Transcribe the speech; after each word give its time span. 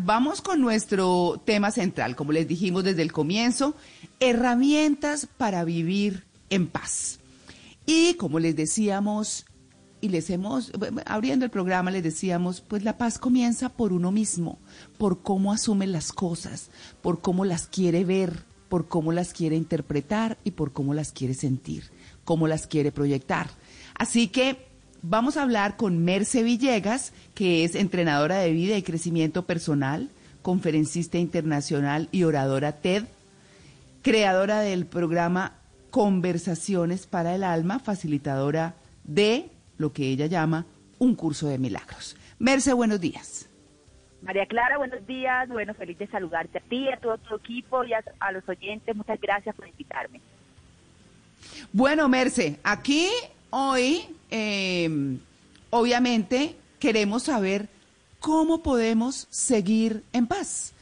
Vamos 0.00 0.42
con 0.42 0.60
nuestro 0.60 1.42
tema 1.44 1.72
central, 1.72 2.14
como 2.14 2.30
les 2.30 2.46
dijimos 2.46 2.84
desde 2.84 3.02
el 3.02 3.10
comienzo, 3.10 3.74
herramientas 4.20 5.26
para 5.26 5.64
vivir 5.64 6.24
en 6.50 6.68
paz. 6.68 7.18
Y 7.84 8.14
como 8.14 8.38
les 8.38 8.54
decíamos, 8.54 9.44
y 10.00 10.10
les 10.10 10.30
hemos, 10.30 10.70
abriendo 11.04 11.44
el 11.44 11.50
programa, 11.50 11.90
les 11.90 12.04
decíamos, 12.04 12.60
pues 12.60 12.84
la 12.84 12.96
paz 12.96 13.18
comienza 13.18 13.70
por 13.70 13.92
uno 13.92 14.12
mismo, 14.12 14.60
por 14.98 15.20
cómo 15.22 15.52
asume 15.52 15.88
las 15.88 16.12
cosas, 16.12 16.70
por 17.02 17.20
cómo 17.20 17.44
las 17.44 17.66
quiere 17.66 18.04
ver, 18.04 18.44
por 18.68 18.86
cómo 18.86 19.10
las 19.10 19.32
quiere 19.32 19.56
interpretar 19.56 20.38
y 20.44 20.52
por 20.52 20.72
cómo 20.72 20.94
las 20.94 21.10
quiere 21.10 21.34
sentir, 21.34 21.90
cómo 22.24 22.46
las 22.46 22.68
quiere 22.68 22.92
proyectar. 22.92 23.50
Así 23.96 24.28
que 24.28 24.67
Vamos 25.02 25.36
a 25.36 25.42
hablar 25.42 25.76
con 25.76 26.04
Merce 26.04 26.42
Villegas, 26.42 27.12
que 27.34 27.64
es 27.64 27.74
entrenadora 27.74 28.38
de 28.38 28.50
vida 28.50 28.76
y 28.76 28.82
crecimiento 28.82 29.44
personal, 29.46 30.10
conferencista 30.42 31.18
internacional 31.18 32.08
y 32.10 32.24
oradora 32.24 32.72
TED, 32.72 33.04
creadora 34.02 34.60
del 34.60 34.86
programa 34.86 35.52
Conversaciones 35.90 37.06
para 37.06 37.34
el 37.34 37.44
Alma, 37.44 37.78
facilitadora 37.78 38.74
de 39.04 39.50
lo 39.78 39.92
que 39.92 40.08
ella 40.08 40.26
llama 40.26 40.66
un 40.98 41.14
curso 41.14 41.48
de 41.48 41.58
milagros. 41.58 42.16
Merce, 42.38 42.72
buenos 42.72 43.00
días. 43.00 43.48
María 44.22 44.46
Clara, 44.46 44.78
buenos 44.78 45.06
días. 45.06 45.48
Bueno, 45.48 45.74
feliz 45.74 45.96
de 45.98 46.08
saludarte 46.08 46.58
a 46.58 46.60
ti, 46.62 46.88
a 46.90 46.96
todo 46.98 47.18
tu 47.18 47.36
equipo 47.36 47.84
y 47.84 47.92
a, 47.92 48.32
los 48.32 48.48
oyentes. 48.48 48.94
Muchas 48.96 49.20
gracias 49.20 49.54
por 49.54 49.68
invitarme. 49.68 50.20
Bueno, 51.72 52.08
Merce, 52.08 52.58
aquí 52.64 53.08
hoy 53.50 54.04
eh, 54.30 55.18
obviamente 55.70 56.56
queremos 56.78 57.24
saber 57.24 57.68
cómo 58.20 58.62
podemos 58.62 59.26
seguir 59.30 60.04
en 60.12 60.26
paz, 60.26 60.72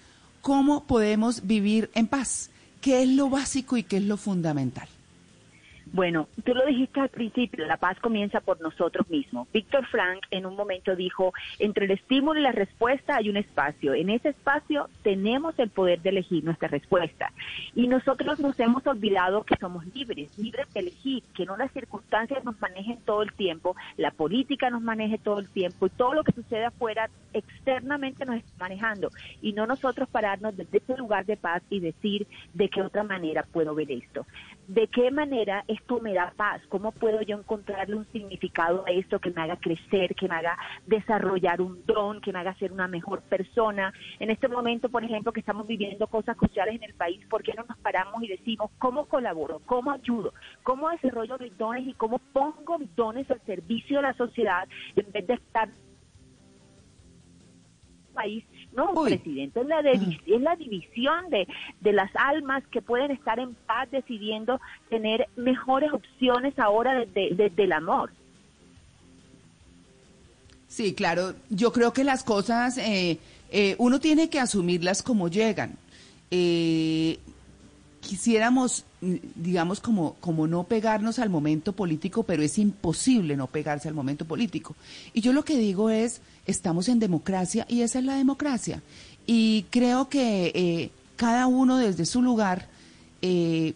cómo 0.41 0.85
podemos 0.85 1.47
vivir 1.47 1.91
en 1.95 2.07
paz, 2.07 2.51
qué 2.81 3.03
es 3.03 3.09
lo 3.09 3.31
básico 3.31 3.77
y 3.77 3.83
qué 3.83 3.99
es 3.99 4.05
lo 4.05 4.17
fundamental. 4.17 4.89
Bueno, 5.93 6.29
tú 6.45 6.53
lo 6.53 6.67
dijiste 6.67 7.01
al 7.01 7.09
principio, 7.09 7.65
la 7.65 7.77
paz 7.77 7.99
comienza 8.01 8.41
por 8.41 8.61
nosotros 8.61 9.09
mismos. 9.09 9.47
Víctor 9.53 9.87
Frank 9.87 10.25
en 10.33 10.45
un 10.45 10.57
momento 10.57 10.97
dijo, 10.97 11.33
entre 11.61 11.85
el 11.85 11.93
estímulo 11.93 12.41
y 12.41 12.43
la 12.43 12.53
respuesta 12.53 13.17
hay 13.17 13.31
un 13.31 13.37
espacio. 13.37 13.95
En 13.95 14.11
ese 14.11 14.31
espacio 14.31 14.89
tenemos 15.03 15.57
el 15.59 15.71
poder 15.71 16.01
de 16.03 16.11
elegir 16.11 16.45
nuestra 16.45 16.69
respuesta. 16.69 17.33
Y 17.75 17.87
nosotros 17.87 18.41
nos 18.41 18.59
hemos 18.59 18.85
olvidado 18.87 19.45
que 19.45 19.57
somos 19.61 19.87
libres, 19.95 20.37
libres 20.37 20.67
de 20.75 20.81
elegir, 20.81 21.23
que 21.35 21.47
no 21.47 21.57
las 21.57 21.71
circunstancias 21.73 22.45
nos 22.45 22.61
manejen 22.61 22.99
todo 23.05 23.23
el 23.23 23.33
tiempo, 23.33 23.77
la 23.97 24.11
política 24.11 24.71
nos 24.71 24.83
maneje 24.83 25.19
todo 25.19 25.39
el 25.39 25.49
tiempo 25.49 25.87
y 25.87 25.91
todo 25.91 26.15
lo 26.15 26.25
que 26.25 26.33
sucede 26.33 26.65
afuera 26.65 27.09
externamente 27.33 28.25
nos 28.25 28.37
está 28.37 28.53
manejando. 28.59 29.11
Y 29.41 29.53
no 29.53 29.67
nosotros 29.67 30.09
pararnos 30.09 30.57
desde 30.57 30.79
ese 30.79 30.97
lugar 30.97 31.27
de 31.27 31.37
paz 31.37 31.63
y 31.71 31.79
decir 31.79 32.27
de 32.55 32.69
qué 32.69 32.83
otra 32.83 33.05
manera 33.05 33.45
puedo 33.45 33.75
ver 33.75 33.93
esto. 33.93 34.27
De 34.69 34.89
qué 34.89 35.13
manera 35.13 35.65
esto 35.69 36.01
me 36.01 36.13
da 36.13 36.33
paz, 36.37 36.61
cómo 36.69 36.91
puedo 36.91 37.23
yo 37.23 37.39
encontrarle 37.39 37.95
un 37.95 38.07
significado 38.07 38.85
a 38.85 38.91
esto 38.91 39.21
que 39.21 39.31
me 39.31 39.43
haga 39.43 39.57
crecer, 39.59 40.17
que 40.17 40.27
me 40.27 40.35
haga 40.35 40.59
desarrollar 40.87 41.61
un 41.61 41.87
don, 41.87 42.21
que 42.21 42.33
me 42.33 42.41
haga 42.41 42.53
ser 42.57 42.73
una 42.73 42.89
mejor 42.89 43.23
persona. 43.23 43.93
En 44.19 44.29
este 44.29 44.49
momento, 44.49 44.89
por 44.89 45.05
ejemplo, 45.05 45.33
que 45.33 45.39
estamos 45.39 45.69
viviendo 45.69 46.09
cosas 46.09 46.37
cruciales 46.37 46.75
en 46.75 46.83
el 46.83 46.95
país, 46.95 47.25
¿por 47.29 47.45
qué 47.45 47.55
no 47.55 47.65
nos 47.69 47.79
paramos 47.79 48.21
y 48.25 48.29
decimos 48.29 48.73
cómo 48.79 49.07
colaboro, 49.07 49.61
cómo 49.67 49.93
ayudo, 49.93 50.35
cómo 50.65 50.91
desarrollo 50.91 51.39
mis 51.39 51.57
dones 51.57 51.87
y 51.87 51.95
cómo 51.95 52.19
pongo 52.19 52.79
mis 52.79 52.95
dones 52.97 53.31
al 53.31 53.41
servicio 53.43 53.99
de 53.99 54.03
la 54.03 54.15
sociedad 54.15 54.67
en 54.97 55.13
vez 55.13 55.29
de 55.29 55.35
estar 55.35 55.69
país 58.17 58.45
no, 58.77 58.93
presidente, 59.05 59.61
es 59.61 59.67
la, 59.67 59.81
es 59.81 60.41
la 60.41 60.55
división 60.57 61.31
de, 61.31 61.49
de 61.81 61.93
las 61.93 62.11
almas 62.15 62.63
que 62.71 62.83
pueden 62.83 63.11
estar 63.11 63.39
en 63.39 63.55
paz 63.55 63.91
decidiendo 63.91 64.61
tener 64.91 65.27
mejores 65.37 65.93
opciones 65.93 66.59
ahora 66.59 66.95
desde, 67.01 67.35
desde 67.35 67.65
el 67.65 67.73
amor. 67.73 68.11
Sí, 70.69 70.95
claro, 70.95 71.35
yo 71.49 71.73
creo 71.73 71.93
que 71.93 72.05
las 72.05 72.23
cosas, 72.23 72.77
eh, 72.77 73.19
eh, 73.51 73.77
uno 73.79 73.99
tiene 73.99 74.29
que 74.29 74.39
asumirlas 74.39 75.03
como 75.03 75.29
llegan. 75.29 75.77
Eh, 76.31 77.19
quisiéramos, 78.07 78.85
digamos, 79.01 79.81
como, 79.81 80.15
como 80.21 80.47
no 80.47 80.63
pegarnos 80.63 81.19
al 81.19 81.29
momento 81.29 81.73
político, 81.73 82.23
pero 82.23 82.45
es 82.45 82.57
imposible 82.57 83.37
no 83.37 83.49
pegarse 83.49 83.89
al 83.89 83.95
momento 83.95 84.25
político. 84.25 84.77
Y 85.13 85.23
yo 85.23 85.33
lo 85.33 85.45
que 85.45 85.59
digo 85.59 85.91
es, 85.91 86.21
estamos 86.47 86.89
en 86.89 87.01
democracia 87.01 87.67
y 87.69 87.81
esa 87.81 87.99
es 87.99 88.05
la 88.05 88.15
democracia. 88.15 88.81
Y 89.27 89.65
creo 89.71 90.09
que 90.09 90.53
eh, 90.55 90.91
cada 91.17 91.49
uno 91.49 91.79
desde 91.79 92.07
su 92.07 92.23
lugar 92.23 92.69
eh, 93.23 93.75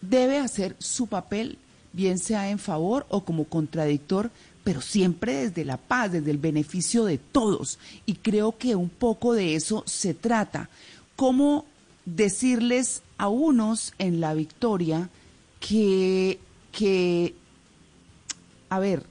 debe 0.00 0.38
hacer 0.38 0.76
su 0.78 1.08
papel, 1.08 1.58
bien 1.92 2.18
sea 2.18 2.50
en 2.50 2.60
favor 2.60 3.04
o 3.08 3.24
como 3.24 3.46
contradictor, 3.46 4.30
pero 4.62 4.80
siempre 4.80 5.48
desde 5.48 5.64
la 5.64 5.76
paz, 5.76 6.12
desde 6.12 6.30
el 6.30 6.38
beneficio 6.38 7.04
de 7.04 7.18
todos. 7.18 7.80
Y 8.04 8.14
creo 8.14 8.56
que 8.56 8.76
un 8.76 8.90
poco 8.90 9.32
de 9.32 9.56
eso 9.56 9.82
se 9.86 10.14
trata. 10.14 10.68
¿Cómo 11.16 11.64
decirles 12.06 13.02
a 13.18 13.28
unos 13.28 13.92
en 13.98 14.20
la 14.20 14.32
victoria 14.32 15.10
que, 15.60 16.38
que, 16.72 17.34
a 18.70 18.78
ver, 18.78 19.04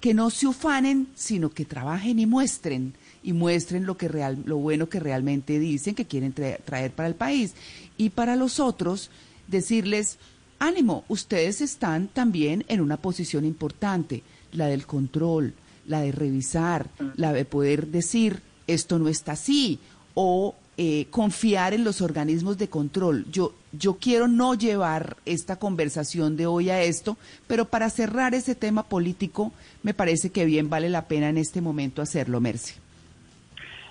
que 0.00 0.14
no 0.14 0.30
se 0.30 0.48
ufanen, 0.48 1.08
sino 1.14 1.50
que 1.50 1.64
trabajen 1.64 2.18
y 2.18 2.26
muestren, 2.26 2.94
y 3.22 3.32
muestren 3.32 3.86
lo, 3.86 3.96
que 3.96 4.08
real, 4.08 4.42
lo 4.44 4.56
bueno 4.56 4.88
que 4.88 4.98
realmente 4.98 5.60
dicen 5.60 5.94
que 5.94 6.06
quieren 6.06 6.32
traer 6.32 6.90
para 6.92 7.08
el 7.08 7.14
país. 7.14 7.54
Y 7.96 8.10
para 8.10 8.34
los 8.34 8.58
otros, 8.58 9.10
decirles, 9.46 10.18
ánimo, 10.58 11.04
ustedes 11.08 11.60
están 11.60 12.08
también 12.08 12.64
en 12.66 12.80
una 12.80 12.96
posición 12.96 13.44
importante, 13.44 14.24
la 14.50 14.66
del 14.66 14.86
control, 14.86 15.54
la 15.86 16.00
de 16.00 16.10
revisar, 16.10 16.90
la 17.14 17.32
de 17.32 17.44
poder 17.44 17.86
decir, 17.86 18.42
esto 18.66 18.98
no 18.98 19.08
está 19.08 19.32
así, 19.32 19.78
o 20.14 20.56
eh, 20.76 21.06
confiar 21.10 21.74
en 21.74 21.84
los 21.84 22.00
organismos 22.00 22.58
de 22.58 22.68
control. 22.68 23.26
Yo, 23.30 23.54
yo 23.72 23.98
quiero 24.00 24.26
no 24.26 24.54
llevar 24.54 25.16
esta 25.26 25.56
conversación 25.56 26.36
de 26.36 26.46
hoy 26.46 26.70
a 26.70 26.82
esto, 26.82 27.16
pero 27.46 27.66
para 27.66 27.90
cerrar 27.90 28.34
ese 28.34 28.54
tema 28.54 28.82
político, 28.82 29.52
me 29.82 29.94
parece 29.94 30.30
que 30.30 30.44
bien 30.44 30.70
vale 30.70 30.88
la 30.88 31.08
pena 31.08 31.28
en 31.28 31.38
este 31.38 31.60
momento 31.60 32.02
hacerlo, 32.02 32.40
Merce. 32.40 32.81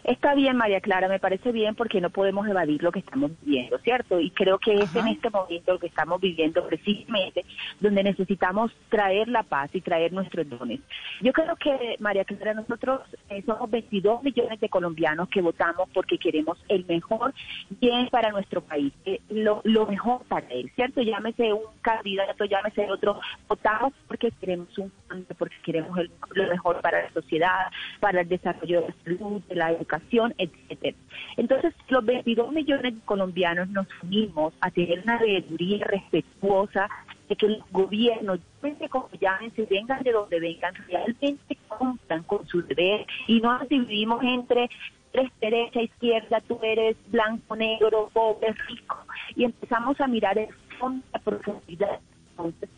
Está 0.04 0.34
bien, 0.34 0.58
María 0.58 0.82
Clara, 0.82 1.08
me 1.08 1.20
parece 1.20 1.52
bien 1.52 1.76
porque 1.76 2.02
no 2.02 2.10
podemos 2.10 2.48
evadir 2.48 2.82
lo 2.82 2.92
que 2.92 3.00
estamos 3.00 3.32
viviendo, 3.42 3.78
¿cierto? 3.80 4.20
Y 4.20 4.32
creo 4.32 4.58
que 4.58 4.74
es 4.74 4.96
en 4.96 5.08
este 5.08 5.30
momento 5.30 5.74
lo 5.74 5.80
que 5.80 5.88
estamos 5.88 6.20
viviendo 6.20 6.66
precisamente 6.66 7.46
donde 7.80 8.04
necesitamos 8.04 8.72
traer 8.90 9.28
la 9.28 9.44
paz 9.44 9.70
y 9.74 9.82
traer 9.82 10.12
nuestros 10.12 10.50
dones. 10.50 10.80
Yo 11.22 11.32
creo 11.34 11.56
que, 11.56 11.98
María 12.00 12.26
Clara, 12.26 12.56
nosotros 12.56 13.02
eh, 13.30 13.44
somos 13.46 13.70
22 13.70 14.24
millones 14.24 14.60
de 14.60 14.70
colombianos 14.70 15.30
que 15.30 15.42
votamos 15.42 15.88
porque 15.94 16.18
queremos 16.18 16.58
el 16.68 16.84
mejor 16.86 17.34
bien 17.80 18.08
para 18.10 18.32
nuestro 18.32 18.62
país, 18.62 18.92
eh, 19.06 19.22
lo, 19.30 19.62
mejor 19.86 20.24
para 20.28 20.48
él, 20.48 20.72
¿cierto? 20.76 21.02
Llámese 21.02 21.54
un 21.54 21.62
candidato, 21.82 22.46
llámese 22.46 22.90
otro, 22.90 23.20
votamos 23.48 23.94
porque 24.08 24.32
queremos 24.32 24.76
un 24.80 24.92
porque 25.38 25.56
queremos 25.64 25.98
lo 26.32 26.48
mejor 26.48 26.82
para 26.82 27.04
la 27.04 27.12
sociedad, 27.12 27.68
para 28.00 28.22
el 28.22 28.30
desarrollo 28.30 28.82
de 28.82 28.88
la 28.88 28.94
salud, 29.04 29.42
de 29.44 29.56
la 29.56 29.72
educación 29.72 29.91
etcétera. 30.38 30.98
Entonces, 31.38 31.74
los 31.90 32.06
22 32.06 32.52
millones 32.52 32.96
de 32.96 33.02
colombianos 33.06 33.70
nos 33.70 33.88
unimos 34.04 34.54
a 34.62 34.72
tener 34.72 35.02
una 35.04 35.18
veeduría 35.18 35.86
respetuosa 35.86 36.90
de 37.30 37.36
que 37.36 37.48
los 37.48 37.72
gobiernos, 37.72 38.40
como 38.90 39.10
se 39.10 39.66
vengan 39.66 40.04
de 40.04 40.12
donde 40.12 40.40
vengan, 40.40 40.74
realmente 40.88 41.58
cumplan 41.68 42.24
con 42.24 42.46
su 42.48 42.62
deber 42.64 43.06
y 43.28 43.40
no 43.40 43.58
nos 43.58 43.70
dividimos 43.70 44.22
entre 44.24 44.70
tres 45.12 45.32
derecha, 45.40 45.82
izquierda, 45.82 46.40
tú 46.42 46.60
eres 46.62 46.96
blanco, 47.08 47.56
negro, 47.56 48.10
pobre, 48.14 48.54
rico, 48.68 48.98
y 49.36 49.44
empezamos 49.44 50.00
a 50.00 50.08
mirar 50.08 50.38
el 50.38 50.54
fondo, 50.80 51.06
la 51.14 51.20
profundidad. 51.20 52.00
Entonces, 52.32 52.70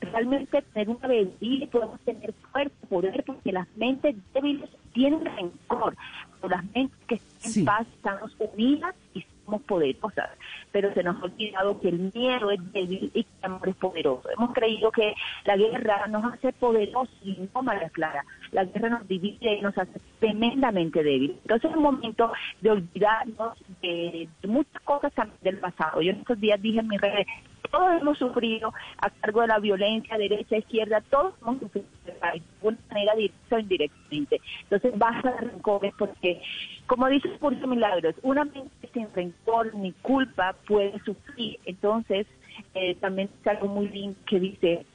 realmente 0.00 0.62
tener 0.62 0.88
una 0.90 1.08
bebida 1.08 1.64
y 1.64 1.66
podemos 1.66 2.00
tener 2.00 2.32
fuerza, 2.52 2.74
poder, 2.88 3.24
porque 3.24 3.52
las 3.52 3.68
mentes 3.76 4.16
débiles 4.32 4.70
tienen 4.92 5.24
rencor, 5.24 5.96
pero 6.40 6.56
las 6.56 6.64
mentes 6.72 6.98
que 7.06 7.14
están 7.16 7.52
en 7.54 7.64
paz 7.64 7.86
estamos 7.96 8.36
unidas 8.38 8.94
y 9.14 9.24
somos 9.44 9.62
poderosas, 9.62 10.30
pero 10.72 10.92
se 10.94 11.02
nos 11.02 11.20
ha 11.20 11.24
olvidado 11.24 11.80
que 11.80 11.88
el 11.88 12.10
miedo 12.14 12.50
es 12.50 12.72
débil 12.72 13.10
y 13.14 13.24
que 13.24 13.30
el 13.42 13.52
amor 13.52 13.68
es 13.68 13.76
poderoso. 13.76 14.30
Hemos 14.30 14.52
creído 14.52 14.90
que 14.90 15.14
la 15.44 15.56
guerra 15.56 16.06
nos 16.06 16.32
hace 16.32 16.52
poderosos 16.52 17.14
y 17.22 17.48
no 17.54 17.62
María 17.62 17.90
Clara. 17.90 18.24
La 18.52 18.64
guerra 18.64 18.88
nos 18.88 19.08
divide 19.08 19.58
y 19.58 19.60
nos 19.60 19.76
hace 19.76 20.00
tremendamente 20.20 21.02
débil. 21.02 21.36
Entonces 21.42 21.70
es 21.70 21.76
un 21.76 21.82
momento 21.82 22.32
de 22.60 22.70
olvidarnos 22.70 23.58
de, 23.82 24.28
muchas 24.46 24.82
cosas 24.82 25.12
también 25.12 25.38
del 25.42 25.58
pasado. 25.58 26.00
Yo 26.00 26.12
en 26.12 26.20
estos 26.20 26.40
días 26.40 26.60
dije 26.60 26.80
en 26.80 26.88
mis 26.88 27.00
redes, 27.00 27.26
todos 27.74 28.00
hemos 28.00 28.18
sufrido 28.18 28.72
a 28.98 29.10
cargo 29.10 29.40
de 29.40 29.48
la 29.48 29.58
violencia, 29.58 30.16
derecha, 30.16 30.56
izquierda, 30.56 31.00
todos 31.10 31.34
hemos 31.42 31.58
sufrido 31.58 31.88
de 32.04 32.12
alguna 32.22 32.78
manera 32.88 33.14
directa 33.16 33.56
o 33.56 33.58
indirectamente. 33.58 34.40
Entonces 34.62 34.96
basta 34.96 35.32
de 35.32 35.38
rencores 35.38 35.92
porque, 35.98 36.40
como 36.86 37.08
dice 37.08 37.26
el 37.26 37.38
curso 37.40 37.66
Milagros, 37.66 38.14
una 38.22 38.44
mente 38.44 38.88
sin 38.92 39.12
rencor 39.12 39.74
ni 39.74 39.90
culpa 39.90 40.54
puede 40.68 41.00
sufrir. 41.00 41.58
Entonces, 41.64 42.28
eh, 42.74 42.94
también 43.00 43.28
es 43.40 43.46
algo 43.48 43.66
muy 43.66 43.88
lindo 43.88 44.16
que 44.24 44.38
dice, 44.38 44.86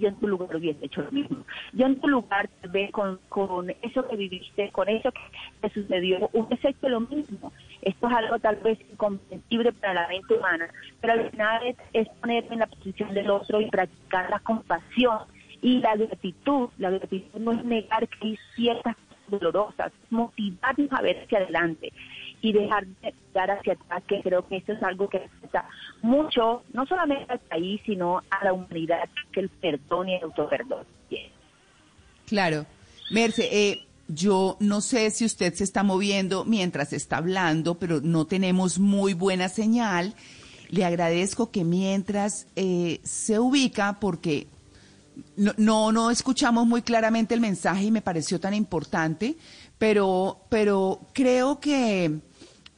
yo 0.00 0.08
en 0.08 0.16
tu 0.16 0.26
lugar 0.26 0.56
hubiese 0.56 0.84
hecho 0.84 1.02
lo 1.02 1.12
mismo. 1.12 1.44
Yo 1.72 1.86
en 1.86 2.00
tu 2.00 2.08
lugar, 2.08 2.48
tal 2.60 2.70
vez 2.70 2.90
con, 2.90 3.20
con 3.28 3.70
eso 3.82 4.08
que 4.08 4.16
viviste, 4.16 4.70
con 4.70 4.88
eso 4.88 5.12
que 5.12 5.20
te 5.60 5.74
sucedió, 5.74 6.28
hubiese 6.32 6.70
hecho 6.70 6.88
lo 6.88 7.00
mismo. 7.02 7.52
Esto 7.82 8.08
es 8.08 8.14
algo 8.14 8.38
tal 8.38 8.56
vez 8.56 8.78
incomprensible 8.90 9.72
para 9.72 9.94
la 9.94 10.08
mente 10.08 10.34
humana, 10.34 10.68
pero 11.00 11.14
al 11.14 11.30
final 11.30 11.66
es, 11.66 11.76
es 11.92 12.08
ponerme 12.20 12.54
en 12.54 12.60
la 12.60 12.66
posición 12.66 13.12
del 13.12 13.30
otro 13.30 13.60
y 13.60 13.68
practicar 13.70 14.30
la 14.30 14.38
compasión 14.38 15.18
y 15.60 15.80
la 15.80 15.96
gratitud. 15.96 16.68
La 16.78 16.90
gratitud 16.90 17.40
no 17.40 17.52
es 17.52 17.64
negar 17.64 18.08
que 18.08 18.28
hay 18.28 18.38
ciertas 18.54 18.96
dolorosas, 19.28 19.92
motivarnos 20.10 20.92
a 20.92 21.02
ver 21.02 21.24
hacia 21.24 21.38
adelante 21.38 21.92
y 22.40 22.52
dejar 22.52 22.86
de 22.86 23.14
dar 23.32 23.50
hacia 23.50 23.74
atrás, 23.74 24.02
que 24.06 24.20
creo 24.20 24.46
que 24.46 24.56
esto 24.56 24.72
es 24.72 24.82
algo 24.82 25.08
que 25.08 25.18
afecta 25.18 25.68
mucho, 26.02 26.64
no 26.72 26.86
solamente 26.86 27.32
al 27.32 27.38
país, 27.38 27.80
sino 27.86 28.18
a 28.30 28.44
la 28.44 28.52
humanidad, 28.52 29.08
que 29.32 29.40
el 29.40 29.48
perdón 29.48 30.08
y 30.08 30.16
el 30.16 30.24
autoperdón. 30.24 30.84
Claro. 32.26 32.66
Merce, 33.10 33.48
eh, 33.52 33.84
yo 34.08 34.56
no 34.60 34.80
sé 34.80 35.10
si 35.10 35.24
usted 35.24 35.54
se 35.54 35.64
está 35.64 35.82
moviendo 35.82 36.44
mientras 36.44 36.92
está 36.92 37.18
hablando, 37.18 37.78
pero 37.78 38.00
no 38.00 38.26
tenemos 38.26 38.78
muy 38.78 39.14
buena 39.14 39.48
señal. 39.48 40.14
Le 40.68 40.84
agradezco 40.84 41.50
que 41.50 41.64
mientras 41.64 42.46
eh, 42.56 43.00
se 43.04 43.38
ubica, 43.38 43.98
porque 44.00 44.48
no, 45.36 45.52
no, 45.56 45.92
no 45.92 46.10
escuchamos 46.10 46.66
muy 46.66 46.82
claramente 46.82 47.34
el 47.34 47.40
mensaje 47.40 47.84
y 47.84 47.90
me 47.90 48.02
pareció 48.02 48.40
tan 48.40 48.54
importante, 48.54 49.36
pero, 49.78 50.38
pero 50.48 51.00
creo 51.12 51.60
que 51.60 52.20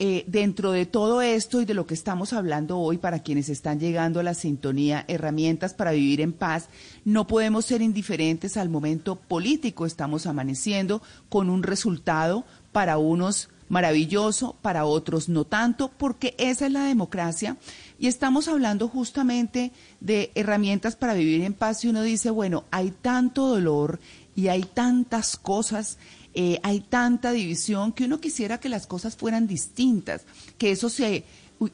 eh, 0.00 0.24
dentro 0.26 0.72
de 0.72 0.86
todo 0.86 1.22
esto 1.22 1.60
y 1.60 1.64
de 1.64 1.74
lo 1.74 1.86
que 1.86 1.94
estamos 1.94 2.32
hablando 2.32 2.78
hoy, 2.78 2.98
para 2.98 3.20
quienes 3.20 3.48
están 3.48 3.78
llegando 3.78 4.18
a 4.18 4.24
la 4.24 4.34
sintonía, 4.34 5.04
herramientas 5.06 5.72
para 5.72 5.92
vivir 5.92 6.20
en 6.20 6.32
paz, 6.32 6.68
no 7.04 7.28
podemos 7.28 7.64
ser 7.64 7.80
indiferentes 7.80 8.56
al 8.56 8.68
momento 8.68 9.14
político. 9.16 9.86
Estamos 9.86 10.26
amaneciendo 10.26 11.00
con 11.28 11.48
un 11.48 11.62
resultado 11.62 12.44
para 12.72 12.98
unos 12.98 13.50
maravilloso, 13.68 14.56
para 14.62 14.84
otros 14.84 15.28
no 15.28 15.44
tanto, 15.44 15.90
porque 15.96 16.34
esa 16.38 16.66
es 16.66 16.72
la 16.72 16.84
democracia. 16.84 17.56
Y 17.98 18.08
estamos 18.08 18.48
hablando 18.48 18.88
justamente 18.88 19.72
de 20.00 20.32
herramientas 20.34 20.96
para 20.96 21.14
vivir 21.14 21.42
en 21.42 21.54
paz 21.54 21.84
y 21.84 21.88
uno 21.88 22.02
dice, 22.02 22.30
bueno, 22.30 22.64
hay 22.70 22.90
tanto 22.90 23.46
dolor 23.46 24.00
y 24.36 24.48
hay 24.48 24.62
tantas 24.62 25.36
cosas 25.36 25.98
eh, 26.34 26.58
hay 26.62 26.80
tanta 26.80 27.30
división 27.32 27.92
que 27.92 28.04
uno 28.04 28.20
quisiera 28.20 28.58
que 28.58 28.68
las 28.68 28.86
cosas 28.86 29.16
fueran 29.16 29.46
distintas, 29.46 30.22
que 30.58 30.72
eso 30.72 30.88
se, 30.88 31.24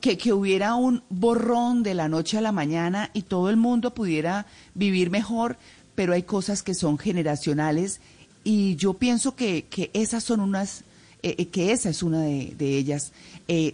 que, 0.01 0.19
que, 0.19 0.33
hubiera 0.35 0.75
un 0.75 1.03
borrón 1.09 1.83
de 1.83 1.95
la 1.95 2.09
noche 2.09 2.37
a 2.37 2.43
la 2.43 2.53
mañana 2.53 3.11
y 3.15 3.23
todo 3.23 3.49
el 3.49 3.57
mundo 3.57 3.95
pudiera 3.95 4.47
vivir 4.75 5.11
mejor, 5.11 5.57
pero 5.95 6.13
hay 6.13 6.25
cosas 6.25 6.63
que 6.63 6.75
son 6.75 6.99
generacionales 6.99 8.01
y 8.45 8.77
yo 8.77 8.95
pienso 8.95 9.35
que, 9.35 9.65
que 9.65 9.91
esas 9.95 10.25
son 10.25 10.41
unas, 10.41 10.85
eh, 11.23 11.37
eh, 11.39 11.47
que 11.47 11.73
esa 11.73 11.89
es 11.89 12.03
una 12.03 12.21
de, 12.21 12.55
de 12.59 12.77
ellas. 12.77 13.13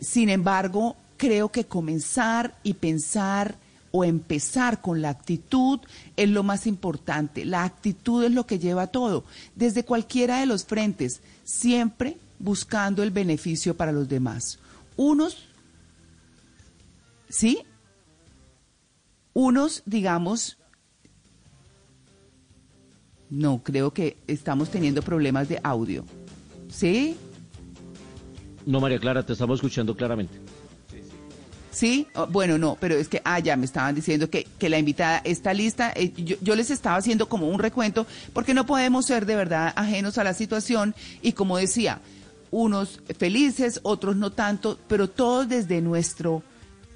sin 0.01 0.29
embargo, 0.29 0.97
creo 1.17 1.51
que 1.51 1.65
comenzar 1.65 2.55
y 2.63 2.75
pensar 2.75 3.57
o 3.97 4.05
empezar 4.05 4.83
con 4.83 5.01
la 5.01 5.09
actitud 5.09 5.81
es 6.17 6.29
lo 6.29 6.43
más 6.43 6.67
importante. 6.67 7.47
La 7.47 7.65
actitud 7.65 8.23
es 8.25 8.31
lo 8.31 8.47
que 8.47 8.59
lleva 8.59 8.89
todo, 8.89 9.25
desde 9.55 9.87
cualquiera 9.87 10.39
de 10.41 10.45
los 10.45 10.67
frentes, 10.67 11.23
siempre 11.45 12.19
buscando 12.39 13.03
el 13.03 13.11
beneficio 13.11 13.75
para 13.75 13.93
los 13.93 14.07
demás. 14.07 14.59
Unos, 14.97 15.49
¿sí? 17.31 17.63
Unos, 19.33 19.83
digamos, 19.87 20.59
no, 23.31 23.63
creo 23.63 23.95
que 23.95 24.19
estamos 24.27 24.71
teniendo 24.71 25.01
problemas 25.01 25.49
de 25.49 25.59
audio. 25.63 26.05
¿Sí? 26.69 27.17
No, 28.67 28.79
María 28.79 28.99
Clara, 28.99 29.25
te 29.25 29.33
estamos 29.33 29.57
escuchando 29.57 29.97
claramente. 29.97 30.39
Sí, 31.77 32.07
oh, 32.15 32.27
bueno, 32.27 32.57
no, 32.57 32.79
pero 32.81 32.95
es 32.95 33.07
que, 33.07 33.21
ah, 33.23 33.39
ya 33.39 33.55
me 33.55 33.67
estaban 33.67 33.95
diciendo 33.95 34.31
que, 34.31 34.49
que 34.59 34.71
la 34.71 34.79
invitada 34.79 35.21
está 35.25 35.53
lista. 35.53 35.93
Eh, 35.95 36.11
yo, 36.17 36.37
yo, 36.41 36.57
les 36.57 36.71
estaba 36.71 36.97
haciendo 36.97 37.29
como 37.29 37.51
un 37.51 37.59
recuento, 37.59 38.07
porque 38.33 38.55
no 38.55 38.65
podemos 38.65 39.05
ser 39.05 39.27
de 39.27 39.37
verdad 39.37 39.75
ajenos 39.77 40.17
a 40.17 40.25
la 40.25 40.33
situación. 40.33 40.95
Y 41.21 41.33
como 41.33 41.59
decía, 41.59 42.01
unos 42.51 43.03
felices, 43.19 43.81
otros 43.83 44.17
no 44.17 44.33
tanto, 44.33 44.79
pero 44.89 45.11
todos 45.11 45.51
desde 45.51 45.83
nuestro 45.83 46.43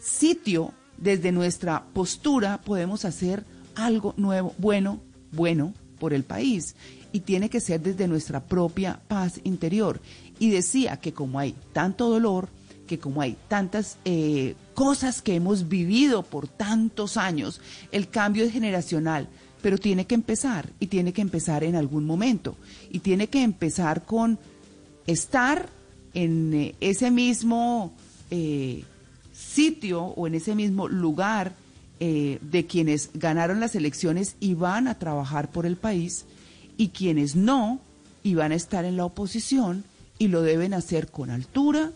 sitio, 0.00 0.72
desde 0.96 1.30
nuestra 1.30 1.84
postura, 1.92 2.62
podemos 2.64 3.04
hacer 3.04 3.44
algo 3.74 4.14
nuevo, 4.16 4.54
bueno, 4.56 5.02
bueno 5.30 5.74
por 5.98 6.14
el 6.14 6.24
país. 6.24 6.74
Y 7.12 7.20
tiene 7.20 7.50
que 7.50 7.60
ser 7.60 7.82
desde 7.82 8.08
nuestra 8.08 8.40
propia 8.40 8.98
paz 9.08 9.42
interior. 9.44 10.00
Y 10.38 10.48
decía 10.48 10.96
que 10.96 11.12
como 11.12 11.38
hay 11.38 11.54
tanto 11.74 12.08
dolor, 12.08 12.48
que 12.90 12.98
como 12.98 13.22
hay 13.22 13.36
tantas 13.46 13.98
eh, 14.04 14.56
cosas 14.80 15.20
que 15.20 15.34
hemos 15.34 15.68
vivido 15.68 16.22
por 16.22 16.48
tantos 16.48 17.18
años, 17.18 17.60
el 17.92 18.08
cambio 18.08 18.44
es 18.44 18.52
generacional, 18.54 19.28
pero 19.60 19.76
tiene 19.76 20.06
que 20.06 20.14
empezar 20.14 20.70
y 20.80 20.86
tiene 20.86 21.12
que 21.12 21.20
empezar 21.20 21.64
en 21.64 21.76
algún 21.76 22.06
momento. 22.06 22.56
Y 22.90 23.00
tiene 23.00 23.26
que 23.26 23.42
empezar 23.42 24.06
con 24.06 24.38
estar 25.06 25.68
en 26.14 26.54
eh, 26.54 26.74
ese 26.80 27.10
mismo 27.10 27.92
eh, 28.30 28.84
sitio 29.34 30.02
o 30.02 30.26
en 30.26 30.36
ese 30.36 30.54
mismo 30.54 30.88
lugar 30.88 31.52
de 32.00 32.64
quienes 32.66 33.10
ganaron 33.12 33.60
las 33.60 33.74
elecciones 33.74 34.36
y 34.40 34.54
van 34.54 34.88
a 34.88 34.98
trabajar 34.98 35.50
por 35.50 35.66
el 35.66 35.76
país 35.76 36.24
y 36.78 36.88
quienes 36.88 37.36
no 37.36 37.78
y 38.22 38.32
van 38.36 38.52
a 38.52 38.54
estar 38.54 38.86
en 38.86 38.96
la 38.96 39.04
oposición 39.04 39.84
y 40.18 40.28
lo 40.28 40.40
deben 40.40 40.72
hacer 40.72 41.10
con 41.10 41.28
altura, 41.28 41.92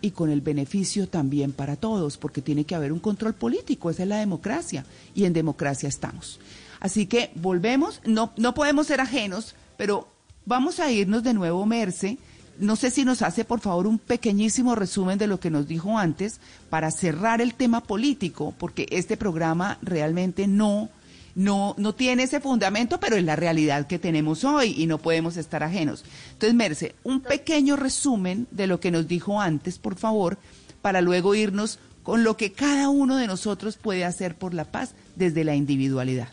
y 0.00 0.10
con 0.10 0.30
el 0.30 0.40
beneficio 0.40 1.08
también 1.08 1.52
para 1.52 1.76
todos, 1.76 2.16
porque 2.16 2.42
tiene 2.42 2.64
que 2.64 2.74
haber 2.74 2.92
un 2.92 2.98
control 2.98 3.34
político, 3.34 3.90
esa 3.90 4.02
es 4.02 4.08
la 4.08 4.18
democracia, 4.18 4.84
y 5.14 5.24
en 5.24 5.32
democracia 5.32 5.88
estamos. 5.88 6.40
Así 6.80 7.06
que 7.06 7.30
volvemos, 7.34 8.00
no, 8.04 8.32
no 8.36 8.54
podemos 8.54 8.86
ser 8.86 9.00
ajenos, 9.00 9.54
pero 9.76 10.08
vamos 10.44 10.80
a 10.80 10.90
irnos 10.90 11.22
de 11.22 11.34
nuevo, 11.34 11.64
Merce. 11.66 12.18
No 12.58 12.76
sé 12.76 12.90
si 12.90 13.04
nos 13.04 13.22
hace, 13.22 13.44
por 13.44 13.60
favor, 13.60 13.86
un 13.86 13.98
pequeñísimo 13.98 14.74
resumen 14.74 15.18
de 15.18 15.26
lo 15.26 15.40
que 15.40 15.50
nos 15.50 15.68
dijo 15.68 15.98
antes 15.98 16.40
para 16.70 16.90
cerrar 16.90 17.40
el 17.40 17.54
tema 17.54 17.82
político, 17.82 18.54
porque 18.58 18.86
este 18.90 19.16
programa 19.16 19.78
realmente 19.82 20.46
no 20.46 20.88
no, 21.36 21.74
no 21.76 21.94
tiene 21.94 22.24
ese 22.24 22.40
fundamento, 22.40 22.98
pero 22.98 23.14
es 23.14 23.22
la 23.22 23.36
realidad 23.36 23.86
que 23.86 23.98
tenemos 23.98 24.42
hoy 24.42 24.74
y 24.76 24.86
no 24.86 24.98
podemos 24.98 25.36
estar 25.36 25.62
ajenos. 25.62 26.02
Entonces, 26.32 26.54
Merce, 26.54 26.94
un 27.04 27.20
pequeño 27.20 27.76
resumen 27.76 28.48
de 28.50 28.66
lo 28.66 28.80
que 28.80 28.90
nos 28.90 29.06
dijo 29.06 29.38
antes, 29.38 29.78
por 29.78 29.96
favor, 29.96 30.38
para 30.80 31.02
luego 31.02 31.34
irnos 31.34 31.78
con 32.02 32.24
lo 32.24 32.38
que 32.38 32.52
cada 32.52 32.88
uno 32.88 33.16
de 33.16 33.26
nosotros 33.26 33.76
puede 33.76 34.04
hacer 34.04 34.34
por 34.34 34.54
la 34.54 34.64
paz 34.64 34.94
desde 35.14 35.44
la 35.44 35.54
individualidad. 35.54 36.28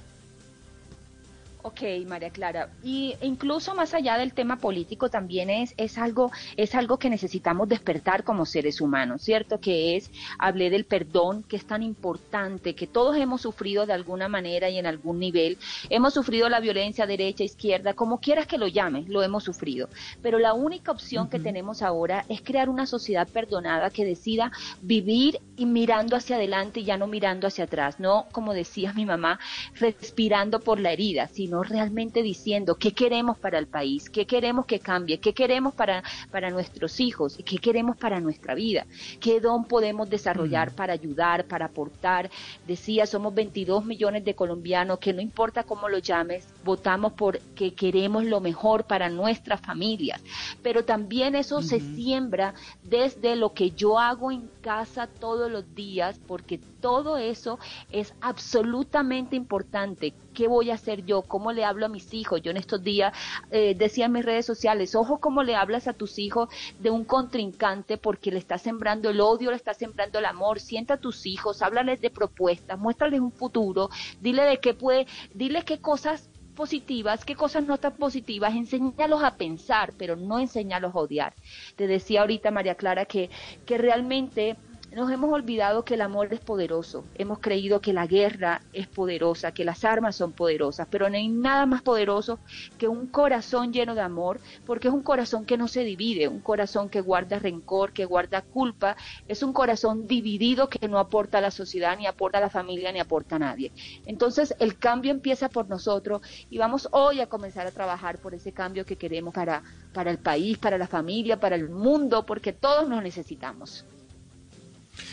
Ok, 1.66 1.82
María 2.06 2.30
Clara. 2.30 2.70
Y 2.84 3.16
incluso 3.22 3.74
más 3.74 3.94
allá 3.94 4.18
del 4.18 4.34
tema 4.34 4.58
político 4.58 5.10
también 5.10 5.50
es, 5.50 5.74
es 5.78 5.98
algo, 5.98 6.30
es 6.58 6.76
algo 6.76 7.00
que 7.00 7.10
necesitamos 7.10 7.70
despertar 7.70 8.26
como 8.26 8.46
seres 8.46 8.82
humanos, 8.82 9.22
¿cierto? 9.22 9.62
Que 9.62 9.96
es, 9.96 10.12
hablé 10.38 10.70
del 10.70 10.84
perdón, 10.84 11.44
que 11.44 11.56
es 11.56 11.66
tan 11.66 11.82
importante, 11.82 12.76
que 12.76 12.86
todos 12.86 13.16
hemos 13.16 13.40
sufrido 13.40 13.86
de 13.86 13.94
alguna 13.94 14.28
manera 14.28 14.70
y 14.70 14.78
en 14.78 14.86
algún 14.86 15.20
nivel. 15.20 15.58
Hemos 15.90 16.14
sufrido 16.14 16.50
la 16.50 16.60
violencia 16.60 17.08
derecha, 17.08 17.46
izquierda, 17.46 17.94
como 17.94 18.20
quieras 18.20 18.46
que 18.46 18.58
lo 18.58 18.68
llames, 18.68 19.08
lo 19.08 19.24
hemos 19.24 19.46
sufrido. 19.46 19.88
Pero 20.22 20.40
la 20.40 20.54
única 20.54 20.92
opción 20.92 21.30
que 21.30 21.40
tenemos 21.40 21.82
ahora 21.82 22.26
es 22.28 22.42
crear 22.42 22.68
una 22.68 22.86
sociedad 22.86 23.26
perdonada 23.30 23.90
que 23.90 24.04
decida 24.04 24.52
vivir 24.82 25.40
y 25.56 25.66
mirando 25.66 26.18
hacia 26.18 26.36
adelante 26.36 26.82
y 26.82 26.84
ya 26.84 26.98
no 26.98 27.08
mirando 27.08 27.48
hacia 27.48 27.64
atrás, 27.64 28.02
no 28.02 28.26
como 28.34 28.54
decía 28.54 28.92
mi 28.92 29.06
mamá, 29.06 29.40
respirando 29.76 30.60
por 30.60 30.82
la 30.82 30.92
herida, 30.92 31.30
sino 31.30 31.53
realmente 31.62 32.24
diciendo 32.24 32.76
qué 32.76 32.94
queremos 32.94 33.38
para 33.38 33.60
el 33.60 33.68
país, 33.68 34.10
qué 34.10 34.26
queremos 34.26 34.66
que 34.66 34.80
cambie, 34.80 35.20
qué 35.20 35.34
queremos 35.34 35.76
para, 35.76 36.04
para 36.32 36.50
nuestros 36.50 37.00
hijos, 37.00 37.38
qué 37.46 37.58
queremos 37.58 37.98
para 37.98 38.20
nuestra 38.20 38.56
vida, 38.56 38.88
qué 39.20 39.40
don 39.40 39.66
podemos 39.66 40.10
desarrollar 40.10 40.72
para 40.72 40.94
ayudar, 40.94 41.46
para 41.46 41.66
aportar. 41.66 42.32
Decía, 42.66 43.06
somos 43.06 43.36
22 43.36 43.86
millones 43.86 44.26
de 44.26 44.34
colombianos 44.34 45.00
que 45.00 45.14
no 45.14 45.22
importa 45.22 45.64
cómo 45.64 45.90
lo 45.90 46.00
llames, 46.00 46.48
votamos 46.64 47.14
porque 47.14 47.74
queremos 47.74 48.24
lo 48.24 48.40
mejor 48.40 48.86
para 48.86 49.10
nuestras 49.10 49.62
familias, 49.62 50.24
pero 50.62 50.86
también 50.86 51.36
eso 51.36 51.62
se 51.62 51.80
siembra 51.80 52.54
desde 52.84 53.36
lo 53.36 53.54
que 53.54 53.72
yo 53.72 54.00
hago 54.00 54.32
en 54.32 54.50
casa 54.62 55.08
todos 55.08 55.52
los 55.52 55.76
días, 55.76 56.20
porque 56.28 56.60
todo 56.82 57.18
eso 57.18 57.60
es 57.92 58.14
absolutamente 58.22 59.36
importante. 59.36 60.14
¿Qué 60.34 60.48
voy 60.48 60.72
a 60.72 60.76
hacer 60.76 61.06
yo? 61.06 61.22
¿Cómo 61.22 61.52
le 61.52 61.64
hablo 61.64 61.86
a 61.86 61.90
mis 61.90 62.14
hijos? 62.14 62.42
Yo 62.42 62.52
en 62.52 62.58
estos 62.58 62.84
días 62.84 63.14
eh, 63.52 63.76
decía 63.76 64.06
en 64.06 64.14
mis 64.14 64.26
redes 64.26 64.46
sociales, 64.46 64.96
ojo 64.96 65.20
cómo 65.20 65.44
le 65.44 65.56
hablas 65.56 65.88
a 65.88 65.94
tus 65.94 66.20
hijos 66.20 66.50
de 66.80 66.90
un 66.90 67.06
contrincante 67.06 67.98
porque 67.98 68.32
le 68.32 68.40
está 68.40 68.58
sembrando 68.58 69.10
el 69.10 69.22
odio, 69.22 69.52
le 69.52 69.56
está 69.56 69.74
sembrando 69.74 70.20
el 70.20 70.26
amor. 70.26 70.60
Sienta 70.60 70.96
a 70.96 70.98
tus 70.98 71.26
hijos, 71.26 71.62
háblales 71.62 72.02
de 72.02 72.10
propuestas, 72.10 72.80
muéstrales 72.80 73.20
un 73.20 73.32
futuro, 73.32 73.90
dile 74.22 74.44
de 74.44 74.60
qué 74.60 74.74
puede, 74.74 75.08
dile 75.34 75.64
qué 75.64 75.80
cosas 75.80 76.30
positivas, 76.54 77.26
qué 77.26 77.36
cosas 77.36 77.66
no 77.66 77.78
tan 77.78 77.94
positivas, 77.94 78.54
enséñalos 78.54 79.24
a 79.24 79.38
pensar, 79.38 79.94
pero 79.98 80.16
no 80.16 80.40
enséñalos 80.40 80.96
a 80.96 81.00
odiar. 81.00 81.34
Te 81.76 81.88
decía 81.88 82.22
ahorita 82.22 82.52
María 82.52 82.76
Clara 82.76 83.06
que, 83.06 83.30
que 83.66 83.78
realmente 83.78 84.56
nos 84.94 85.12
hemos 85.12 85.32
olvidado 85.32 85.84
que 85.84 85.96
el 85.96 86.02
amor 86.02 86.32
es 86.34 86.40
poderoso, 86.40 87.04
hemos 87.16 87.40
creído 87.40 87.82
que 87.82 87.94
la 87.94 88.06
guerra 88.06 88.62
es 88.74 88.88
poderosa, 88.88 89.52
que 89.52 89.66
las 89.66 89.84
armas 89.84 90.16
son 90.16 90.34
poderosas, 90.34 90.88
pero 90.90 91.10
no 91.10 91.16
hay 91.16 91.30
nada 91.30 91.66
más 91.66 91.82
poderoso 91.82 92.40
que 92.78 92.88
un 92.88 93.08
corazón 93.08 93.74
lleno 93.74 93.96
de 93.96 94.02
amor, 94.02 94.40
porque 94.66 94.90
es 94.90 94.94
un 94.94 95.02
corazón 95.02 95.46
que 95.46 95.58
no 95.58 95.68
se 95.68 95.84
divide, 95.84 96.28
un 96.28 96.42
corazón 96.42 96.90
que 96.90 97.02
guarda 97.02 97.40
rencor, 97.40 97.92
que 97.92 98.06
guarda 98.06 98.42
culpa, 98.42 98.96
es 99.28 99.42
un 99.42 99.52
corazón 99.52 100.08
dividido 100.08 100.70
que 100.70 100.88
no 100.88 101.00
aporta 101.00 101.40
a 101.40 101.42
la 101.42 101.52
sociedad, 101.52 101.98
ni 101.98 102.06
aporta 102.06 102.38
a 102.38 102.42
la 102.42 102.50
familia, 102.50 102.92
ni 102.92 103.00
aporta 103.00 103.38
a 103.38 103.40
nadie. 103.40 103.72
Entonces 104.06 104.56
el 104.60 104.78
cambio 104.78 105.12
empieza 105.12 105.50
por 105.50 105.70
nosotros 105.70 106.22
y 106.50 106.58
vamos 106.58 106.88
hoy 106.92 107.20
a 107.20 107.28
comenzar 107.28 107.66
a 107.66 107.72
trabajar 107.72 108.20
por 108.20 108.36
ese 108.36 108.52
cambio 108.52 108.86
que 108.86 108.98
queremos 108.98 109.34
para, 109.34 109.64
para 109.94 110.12
el 110.12 110.20
país, 110.20 110.58
para 110.60 110.78
la 110.78 110.88
familia, 110.88 111.40
para 111.40 111.56
el 111.56 111.70
mundo, 111.70 112.26
porque 112.26 112.54
todos 112.54 112.88
nos 112.88 113.02
necesitamos. 113.02 113.86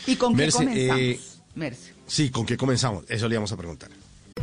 ¿Y 0.07 0.15
con 0.15 0.35
Merce, 0.35 0.59
qué 0.59 0.65
comenzamos? 0.65 0.99
eh, 0.99 1.19
Merce. 1.55 1.91
Sí, 2.07 2.29
¿con 2.29 2.45
qué 2.45 2.57
comenzamos? 2.57 3.05
Eso 3.09 3.27
le 3.27 3.35
íbamos 3.35 3.51
a 3.51 3.57
preguntar. 3.57 3.89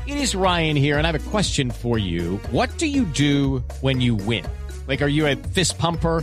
It 0.06 0.16
is 0.16 0.34
Ryan 0.34 0.76
here, 0.76 0.96
and 0.98 1.06
I 1.06 1.10
have 1.12 1.16
a 1.16 1.30
question 1.30 1.70
for 1.70 1.98
you. 1.98 2.38
What 2.50 2.70
do 2.78 2.86
you 2.86 3.04
do 3.04 3.62
when 3.80 4.00
you 4.00 4.14
win? 4.14 4.44
Like, 4.86 5.02
are 5.02 5.08
you 5.10 5.26
a 5.26 5.36
fist 5.52 5.78
pumper? 5.78 6.22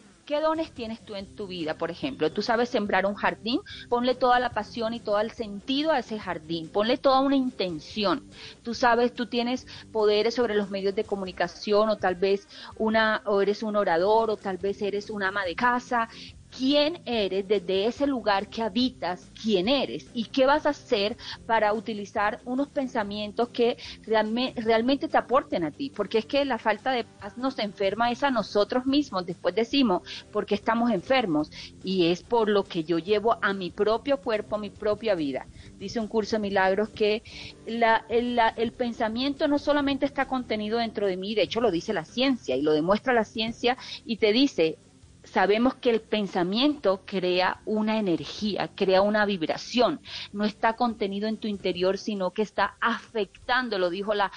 qué 0.31 0.39
dones 0.39 0.71
tienes 0.71 1.03
tú 1.03 1.15
en 1.15 1.35
tu 1.35 1.45
vida, 1.45 1.73
por 1.73 1.91
ejemplo. 1.91 2.31
Tú 2.31 2.41
sabes 2.41 2.69
sembrar 2.69 3.05
un 3.05 3.15
jardín, 3.15 3.59
ponle 3.89 4.15
toda 4.15 4.39
la 4.39 4.51
pasión 4.51 4.93
y 4.93 5.01
todo 5.01 5.19
el 5.19 5.31
sentido 5.31 5.91
a 5.91 5.99
ese 5.99 6.17
jardín, 6.17 6.69
ponle 6.69 6.97
toda 6.97 7.19
una 7.19 7.35
intención. 7.35 8.23
Tú 8.63 8.73
sabes, 8.73 9.13
tú 9.13 9.25
tienes 9.25 9.67
poderes 9.91 10.35
sobre 10.35 10.55
los 10.55 10.69
medios 10.69 10.95
de 10.95 11.03
comunicación 11.03 11.89
o 11.89 11.97
tal 11.97 12.15
vez 12.15 12.47
una 12.77 13.21
o 13.25 13.41
eres 13.41 13.61
un 13.61 13.75
orador 13.75 14.29
o 14.29 14.37
tal 14.37 14.55
vez 14.55 14.81
eres 14.81 15.09
una 15.09 15.27
ama 15.27 15.43
de 15.43 15.53
casa. 15.53 16.07
Quién 16.55 17.01
eres 17.05 17.47
desde 17.47 17.85
ese 17.85 18.05
lugar 18.07 18.49
que 18.49 18.61
habitas, 18.61 19.31
quién 19.41 19.67
eres 19.67 20.05
y 20.13 20.25
qué 20.25 20.45
vas 20.45 20.65
a 20.65 20.69
hacer 20.69 21.17
para 21.45 21.73
utilizar 21.73 22.41
unos 22.45 22.69
pensamientos 22.69 23.49
que 23.49 23.77
realme- 24.05 24.53
realmente 24.55 25.07
te 25.07 25.17
aporten 25.17 25.63
a 25.63 25.71
ti, 25.71 25.91
porque 25.95 26.19
es 26.19 26.25
que 26.25 26.45
la 26.45 26.59
falta 26.59 26.91
de 26.91 27.05
paz 27.05 27.37
nos 27.37 27.57
enferma 27.59 28.11
es 28.11 28.23
a 28.23 28.31
nosotros 28.31 28.85
mismos, 28.85 29.25
después 29.25 29.55
decimos, 29.55 30.01
porque 30.31 30.55
estamos 30.55 30.91
enfermos 30.91 31.49
y 31.83 32.07
es 32.07 32.23
por 32.23 32.49
lo 32.49 32.63
que 32.63 32.83
yo 32.83 32.99
llevo 32.99 33.37
a 33.41 33.53
mi 33.53 33.71
propio 33.71 34.17
cuerpo, 34.21 34.55
a 34.57 34.59
mi 34.59 34.69
propia 34.69 35.15
vida. 35.15 35.47
Dice 35.79 35.99
un 35.99 36.07
curso 36.07 36.35
de 36.35 36.41
milagros 36.41 36.89
que 36.89 37.23
el 37.65 38.73
pensamiento 38.77 39.47
no 39.47 39.57
solamente 39.57 40.05
está 40.05 40.25
contenido 40.25 40.79
dentro 40.79 41.07
de 41.07 41.17
mí, 41.17 41.35
de 41.35 41.43
hecho 41.43 41.61
lo 41.61 41.71
dice 41.71 41.93
la 41.93 42.05
ciencia 42.05 42.55
y 42.55 42.61
lo 42.61 42.73
demuestra 42.73 43.13
la 43.13 43.23
ciencia 43.25 43.77
y 44.03 44.17
te 44.17 44.31
dice, 44.31 44.77
sabemos 45.23 45.75
que 45.75 45.89
el 45.89 46.01
pensamiento 46.01 47.03
crea 47.05 47.61
una 47.65 47.99
energía, 47.99 48.69
crea 48.75 49.01
una 49.01 49.25
vibración, 49.25 50.01
no 50.31 50.45
está 50.45 50.75
contenido 50.75 51.27
en 51.27 51.37
tu 51.37 51.47
interior, 51.47 51.97
sino 51.97 52.31
que 52.31 52.41
está 52.41 52.75
afectando, 52.79 53.77
lo 53.77 53.89
dijo 53.89 54.13
la, 54.13 54.31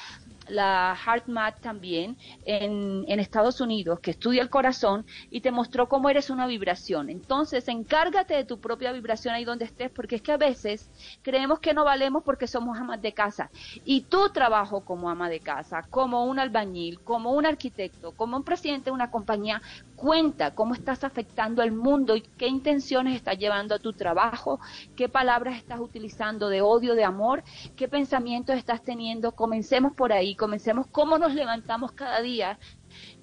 la 0.48 0.96
HeartMath 1.04 1.60
también 1.60 2.16
en, 2.44 3.04
en 3.08 3.20
Estados 3.20 3.60
Unidos, 3.60 4.00
que 4.00 4.12
estudia 4.12 4.42
el 4.42 4.50
corazón 4.50 5.06
y 5.30 5.40
te 5.40 5.50
mostró 5.50 5.88
cómo 5.88 6.10
eres 6.10 6.30
una 6.30 6.46
vibración. 6.46 7.10
Entonces, 7.10 7.68
encárgate 7.68 8.34
de 8.34 8.44
tu 8.44 8.58
propia 8.58 8.92
vibración 8.92 9.34
ahí 9.34 9.44
donde 9.44 9.64
estés, 9.64 9.90
porque 9.90 10.16
es 10.16 10.22
que 10.22 10.32
a 10.32 10.36
veces 10.36 10.90
creemos 11.22 11.58
que 11.60 11.74
no 11.74 11.84
valemos 11.84 12.22
porque 12.22 12.46
somos 12.46 12.78
amas 12.78 13.00
de 13.00 13.12
casa. 13.12 13.50
Y 13.84 14.02
tu 14.02 14.28
trabajo 14.30 14.84
como 14.84 15.10
ama 15.10 15.28
de 15.28 15.40
casa, 15.40 15.82
como 15.90 16.24
un 16.24 16.38
albañil, 16.38 17.00
como 17.00 17.32
un 17.32 17.46
arquitecto, 17.46 18.12
como 18.12 18.36
un 18.36 18.44
presidente 18.44 18.86
de 18.86 18.92
una 18.92 19.10
compañía, 19.10 19.62
cuenta 19.96 20.54
cómo 20.54 20.74
estás 20.74 21.04
afectando 21.04 21.62
al 21.62 21.72
mundo 21.72 22.16
y 22.16 22.20
qué 22.20 22.46
intenciones 22.46 23.16
estás 23.16 23.38
llevando 23.38 23.74
a 23.74 23.78
tu 23.78 23.92
trabajo, 23.92 24.60
qué 24.96 25.08
palabras 25.08 25.56
estás 25.56 25.80
utilizando 25.80 26.48
de 26.48 26.62
odio, 26.62 26.94
de 26.94 27.04
amor, 27.04 27.42
qué 27.76 27.88
pensamientos 27.88 28.56
estás 28.56 28.82
teniendo. 28.82 29.32
Comencemos 29.32 29.94
por 29.94 30.12
ahí, 30.12 30.33
comencemos 30.34 30.86
cómo 30.90 31.18
nos 31.18 31.34
levantamos 31.34 31.92
cada 31.92 32.20
día. 32.20 32.58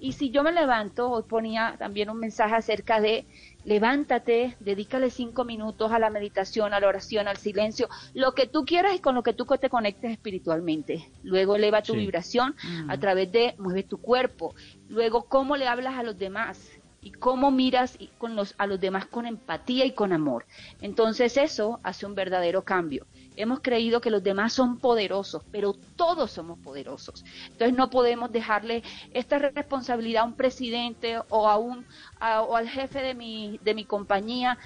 Y 0.00 0.12
si 0.12 0.30
yo 0.30 0.42
me 0.42 0.52
levanto, 0.52 1.10
hoy 1.10 1.22
ponía 1.22 1.76
también 1.78 2.10
un 2.10 2.18
mensaje 2.18 2.54
acerca 2.54 3.00
de 3.00 3.26
levántate, 3.64 4.56
dedícale 4.60 5.08
cinco 5.10 5.44
minutos 5.44 5.92
a 5.92 5.98
la 5.98 6.10
meditación, 6.10 6.74
a 6.74 6.80
la 6.80 6.88
oración, 6.88 7.26
al 7.28 7.36
silencio, 7.38 7.88
lo 8.12 8.32
que 8.32 8.46
tú 8.46 8.64
quieras 8.64 8.94
y 8.94 8.98
con 9.00 9.14
lo 9.14 9.22
que 9.22 9.32
tú 9.32 9.46
te 9.46 9.70
conectes 9.70 10.10
espiritualmente. 10.12 11.10
Luego 11.22 11.56
eleva 11.56 11.82
tu 11.82 11.94
Sí. 11.94 12.00
vibración 12.00 12.54
a 12.88 12.98
través 12.98 13.32
de 13.32 13.54
mueve 13.58 13.82
tu 13.82 13.98
cuerpo. 13.98 14.54
Luego 14.88 15.24
cómo 15.28 15.56
le 15.56 15.68
hablas 15.68 15.94
a 15.94 16.02
los 16.02 16.18
demás 16.18 16.70
y 17.00 17.12
cómo 17.12 17.50
miras 17.50 17.96
y 17.98 18.08
con 18.18 18.36
los, 18.36 18.54
a 18.58 18.66
los 18.66 18.78
demás 18.80 19.06
con 19.06 19.26
empatía 19.26 19.84
y 19.84 19.92
con 19.92 20.12
amor. 20.12 20.46
Entonces 20.80 21.36
eso 21.36 21.80
hace 21.82 22.06
un 22.06 22.14
verdadero 22.14 22.62
cambio. 22.62 23.06
Hemos 23.36 23.60
creído 23.60 24.00
que 24.00 24.10
los 24.10 24.22
demás 24.22 24.52
son 24.52 24.78
poderosos, 24.78 25.42
pero 25.50 25.74
todos 25.96 26.30
somos 26.30 26.58
poderosos. 26.58 27.24
Entonces 27.52 27.76
no 27.76 27.88
podemos 27.90 28.30
dejarle 28.30 28.82
esta 29.12 29.38
responsabilidad 29.38 30.22
a 30.22 30.26
un 30.26 30.34
presidente 30.34 31.18
o 31.30 31.48
a 31.48 31.58
un 31.58 31.86
a- 32.20 32.42
o 32.42 32.56
al 32.56 32.68
jefe 32.68 33.00
de 33.02 33.14
mi 33.14 33.58
de 33.62 33.74
mi 33.74 33.84
compañía. 33.84 34.58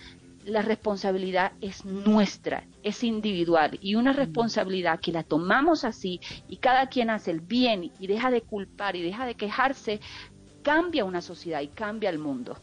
La 0.45 0.63
responsabilidad 0.63 1.53
es 1.61 1.85
nuestra, 1.85 2.69
es 2.85 3.03
individual 3.03 3.79
y 3.81 3.97
una 3.97 4.13
responsabilidad 4.13 5.01
que 5.01 5.11
la 5.11 5.25
tomamos 5.25 5.83
así 5.85 6.21
y 6.49 6.59
cada 6.59 6.87
quien 6.89 7.11
hace 7.11 7.33
el 7.33 7.41
bien 7.41 7.91
y 7.99 8.07
deja 8.07 8.31
de 8.31 8.43
culpar 8.43 8.95
y 8.95 9.03
deja 9.03 9.27
de 9.27 9.35
quejarse, 9.35 10.01
cambia 10.63 11.05
una 11.05 11.21
sociedad 11.21 11.61
y 11.63 11.69
cambia 11.69 12.11
el 12.11 12.19
mundo. 12.21 12.57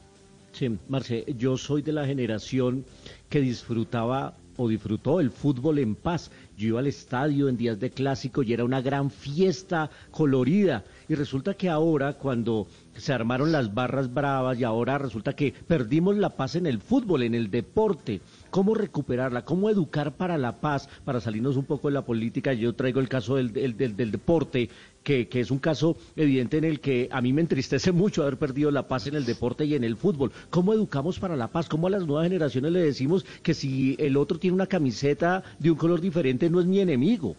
Sí, 0.54 0.70
Marce, 0.88 1.26
yo 1.36 1.58
soy 1.58 1.82
de 1.82 1.92
la 1.92 2.06
generación 2.06 2.86
que 3.30 3.42
disfrutaba 3.42 4.34
o 4.58 4.68
disfrutó 4.68 5.20
el 5.20 5.32
fútbol 5.32 5.80
en 5.80 5.96
paz 5.96 6.32
yo 6.58 6.68
iba 6.68 6.80
al 6.80 6.88
estadio 6.88 7.50
en 7.50 7.58
días 7.58 7.80
de 7.80 7.90
clásico 7.90 8.44
y 8.44 8.54
era 8.54 8.64
una 8.64 8.82
gran 8.82 9.10
fiesta 9.10 9.90
colorida. 10.12 10.84
Y 11.10 11.16
resulta 11.16 11.56
que 11.56 11.70
ahora, 11.70 12.14
cuando 12.14 12.68
se 12.96 13.12
armaron 13.12 13.52
las 13.52 13.74
barras 13.74 14.14
bravas 14.14 14.60
y 14.60 14.64
ahora 14.64 14.98
resulta 15.00 15.36
que 15.36 15.54
perdimos 15.68 16.16
la 16.18 16.30
paz 16.30 16.56
en 16.56 16.68
el 16.68 16.80
fútbol, 16.80 17.24
en 17.24 17.34
el 17.34 17.50
deporte, 17.50 18.22
¿cómo 18.52 18.76
recuperarla? 18.76 19.46
¿Cómo 19.46 19.70
educar 19.70 20.16
para 20.16 20.38
la 20.38 20.62
paz? 20.62 20.88
Para 21.04 21.22
salirnos 21.22 21.58
un 21.58 21.66
poco 21.66 21.88
de 21.88 21.96
la 21.96 22.06
política, 22.06 22.54
yo 22.54 22.74
traigo 22.74 23.00
el 23.00 23.10
caso 23.10 23.36
del, 23.36 23.52
del, 23.52 23.76
del, 23.76 23.96
del 23.96 24.12
deporte, 24.12 24.70
que, 25.04 25.28
que, 25.28 25.42
es 25.42 25.52
un 25.52 25.60
caso 25.60 25.98
evidente 26.16 26.58
en 26.58 26.64
el 26.64 26.80
que 26.80 27.10
a 27.12 27.22
mí 27.22 27.34
me 27.34 27.42
entristece 27.42 27.92
mucho 27.92 28.24
haber 28.24 28.38
perdido 28.38 28.72
la 28.72 28.88
paz 28.88 29.08
en 29.08 29.16
el 29.16 29.26
deporte 29.26 29.66
y 29.66 29.76
en 29.76 29.84
el 29.84 29.98
fútbol. 29.98 30.32
¿Cómo 30.50 30.74
educamos 30.74 31.20
para 31.20 31.36
la 31.36 31.48
paz? 31.48 31.68
¿Cómo 31.70 31.88
a 31.88 31.90
las 31.90 32.06
nuevas 32.06 32.26
generaciones 32.26 32.72
le 32.72 32.80
decimos 32.80 33.26
que 33.42 33.54
si 33.54 33.96
el 34.00 34.18
otro 34.18 34.40
tiene 34.40 34.56
una 34.56 34.68
camiseta 34.68 35.44
de 35.60 35.72
un 35.72 35.78
color 35.78 36.02
diferente 36.02 36.50
no 36.50 36.60
es 36.60 36.66
mi 36.66 36.80
enemigo? 36.80 37.36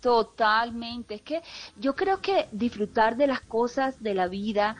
Totalmente. 0.00 1.16
Es 1.16 1.22
que 1.22 1.42
yo 1.80 1.96
creo 1.96 2.20
que 2.20 2.46
disfrutar 2.52 3.16
de 3.16 3.26
las 3.26 3.40
cosas 3.40 4.02
de 4.02 4.14
la 4.14 4.28
vida 4.28 4.76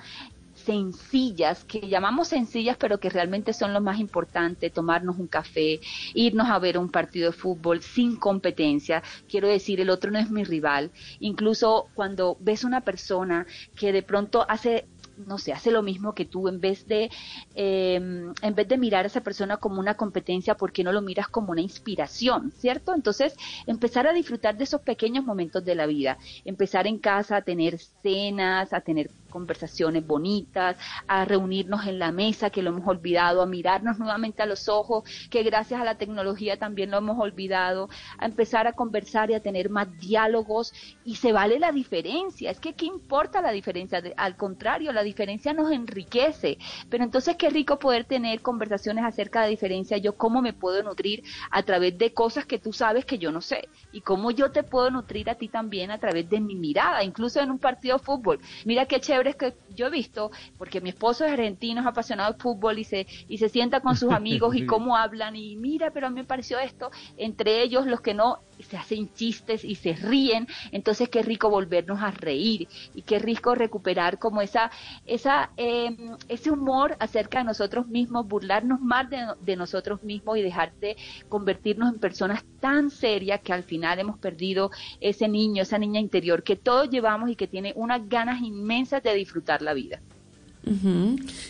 sencillas, 0.67 1.65
que 1.65 1.89
llamamos 1.89 2.29
sencillas, 2.29 2.77
pero 2.77 2.99
que 2.99 3.09
realmente 3.09 3.53
son 3.53 3.73
lo 3.73 3.81
más 3.81 4.01
importante, 4.01 4.69
tomarnos 4.69 5.17
un 5.19 5.29
café, 5.29 5.81
irnos 6.13 6.49
a 6.51 6.59
ver 6.59 6.77
un 6.77 6.91
partido 6.91 7.31
de 7.31 7.37
fútbol 7.37 7.81
sin 7.83 8.17
competencia, 8.17 9.03
quiero 9.29 9.47
decir, 9.49 9.81
el 9.81 9.91
otro 9.91 10.11
no 10.11 10.19
es 10.19 10.29
mi 10.31 10.43
rival, 10.43 10.91
incluso 11.21 11.87
cuando 11.95 12.37
ves 12.41 12.65
una 12.65 12.81
persona 12.81 13.47
que 13.77 13.93
de 13.93 14.03
pronto 14.03 14.45
hace 14.49 14.87
no 15.17 15.39
sé, 15.39 15.53
hace 15.53 15.71
lo 15.71 15.83
mismo 15.83 16.15
que 16.15 16.25
tú, 16.25 16.49
en 16.49 16.61
vez 16.61 16.87
de, 16.87 17.11
eh, 17.55 17.95
en 17.95 18.55
vez 18.55 18.69
de 18.69 18.79
mirar 18.79 19.05
a 19.05 19.09
esa 19.09 19.23
persona 19.23 19.57
como 19.57 19.81
una 19.81 19.95
competencia, 19.95 20.57
¿por 20.57 20.73
qué 20.73 20.85
no 20.85 20.93
lo 20.93 21.01
miras 21.01 21.29
como 21.29 21.53
una 21.53 21.61
inspiración, 21.61 22.53
cierto? 22.59 22.95
Entonces, 22.95 23.35
empezar 23.67 24.07
a 24.07 24.13
disfrutar 24.13 24.57
de 24.57 24.65
esos 24.65 24.83
pequeños 24.83 25.25
momentos 25.25 25.65
de 25.65 25.75
la 25.75 25.87
vida, 25.87 26.19
empezar 26.45 26.87
en 26.87 26.99
casa 26.99 27.37
a 27.37 27.43
tener 27.43 27.79
cenas, 28.03 28.73
a 28.73 28.81
tener 28.81 29.11
conversaciones 29.37 30.07
bonitas, 30.07 30.79
a 31.07 31.27
reunirnos 31.27 31.87
en 31.87 31.99
la 31.99 32.11
mesa 32.11 32.49
que 32.49 32.63
lo 32.63 32.71
hemos 32.71 32.89
olvidado, 32.89 33.43
a 33.43 33.47
mirarnos 33.47 33.99
nuevamente 33.99 34.43
a 34.43 34.47
los 34.47 34.67
ojos, 34.67 35.05
que 35.29 35.43
gracias 35.43 35.79
a 35.79 35.85
la 35.85 35.99
tecnología 35.99 36.59
también 36.59 36.91
lo 36.91 36.97
hemos 36.97 37.19
olvidado, 37.21 37.91
a 38.17 38.25
empezar 38.25 38.67
a 38.67 38.73
conversar 38.73 39.31
y 39.31 39.35
a 39.35 39.43
tener 39.43 39.69
más 39.69 39.89
diálogos. 39.99 40.73
Y 41.05 41.17
se 41.17 41.33
vale 41.33 41.59
la 41.59 41.71
diferencia, 41.71 42.51
es 42.51 42.61
que 42.61 42.73
¿qué 42.73 42.87
importa 42.87 43.43
la 43.43 43.51
diferencia? 43.51 44.03
Al 44.17 44.37
contrario, 44.37 44.91
la 44.93 45.03
diferencia 45.03 45.53
nos 45.53 45.71
enriquece, 45.71 46.57
pero 46.89 47.05
entonces 47.05 47.37
qué 47.37 47.51
rico 47.51 47.79
poder 47.79 48.07
tener 48.07 48.41
conversaciones 48.41 49.05
acerca 49.05 49.43
de 49.43 49.51
diferencia, 49.51 49.99
yo 49.99 50.17
cómo 50.17 50.41
me 50.41 50.55
puedo 50.55 50.83
nutrir 50.83 51.23
a 51.51 51.63
través 51.63 51.99
de 51.99 52.15
cosas 52.15 52.47
que 52.47 52.59
tú 52.59 52.73
sabes 52.73 53.05
que 53.05 53.19
yo 53.19 53.31
no 53.31 53.43
sé 53.43 53.69
y 53.93 54.01
cómo 54.01 54.31
yo 54.31 54.51
te 54.51 54.63
puedo 54.63 54.91
nutrir 54.91 55.29
a 55.29 55.35
ti 55.35 55.49
también 55.49 55.91
a 55.91 55.99
través 55.99 56.29
de 56.31 56.41
mi 56.41 56.55
mirada, 56.55 57.05
incluso 57.05 57.41
en 57.41 57.51
un 57.51 57.59
partido 57.59 57.99
de 57.99 58.05
fútbol. 58.05 58.41
Mira 58.65 58.87
qué 58.87 58.99
chévere 59.01 59.26
que 59.35 59.55
yo 59.75 59.89
he 59.89 59.91
visto, 59.91 60.31
porque 60.57 60.81
mi 60.81 60.91
esposo 60.91 61.25
es 61.25 61.33
argentino, 61.33 61.81
es 61.81 61.87
apasionado 61.87 62.33
de 62.33 62.39
fútbol 62.39 62.79
y 62.79 62.85
se, 62.85 63.07
y 63.29 63.39
se 63.39 63.49
sienta 63.49 63.81
con 63.81 63.97
sus 63.97 64.13
amigos 64.13 64.55
y 64.55 64.65
cómo 64.67 64.97
hablan 64.97 65.35
y 65.35 65.57
mira, 65.57 65.91
pero 65.91 66.07
a 66.07 66.11
mí 66.11 66.21
me 66.21 66.25
pareció 66.25 66.61
esto, 66.61 66.91
entre 67.17 67.63
ellos 67.63 67.87
los 67.87 68.01
que 68.01 68.15
no 68.15 68.39
se 68.63 68.77
hacen 68.77 69.13
chistes 69.15 69.65
y 69.65 69.75
se 69.75 69.95
ríen, 69.95 70.47
entonces 70.73 71.09
qué 71.09 71.23
rico 71.23 71.51
volvernos 71.51 72.01
a 72.03 72.11
reír 72.11 72.69
y 72.95 73.03
qué 73.03 73.19
rico 73.19 73.55
recuperar 73.55 74.19
como 74.19 74.43
esa, 74.43 74.71
esa, 75.07 75.51
eh, 75.57 75.97
ese 76.29 76.51
humor 76.51 76.97
acerca 77.01 77.39
de 77.39 77.45
nosotros 77.45 77.89
mismos, 77.89 78.27
burlarnos 78.27 78.81
más 78.81 79.09
de, 79.11 79.57
nosotros 79.57 80.03
mismos 80.03 80.37
y 80.37 80.43
dejar 80.43 80.75
de 80.81 80.97
convertirnos 81.29 81.93
en 81.93 81.99
personas 81.99 82.45
tan 82.61 82.91
serias 82.91 83.41
que 83.41 83.53
al 83.53 83.63
final 83.63 83.99
hemos 83.99 84.19
perdido 84.19 84.71
ese 85.01 85.29
niño, 85.29 85.63
esa 85.63 85.79
niña 85.79 86.01
interior 86.01 86.43
que 86.43 86.57
todos 86.57 86.91
llevamos 86.91 87.31
y 87.31 87.37
que 87.37 87.47
tiene 87.47 87.73
unas 87.77 88.07
ganas 88.09 88.43
inmensas 88.43 89.03
de 89.03 89.15
disfrutar 89.15 89.63
la 89.63 89.73
vida. 89.73 90.01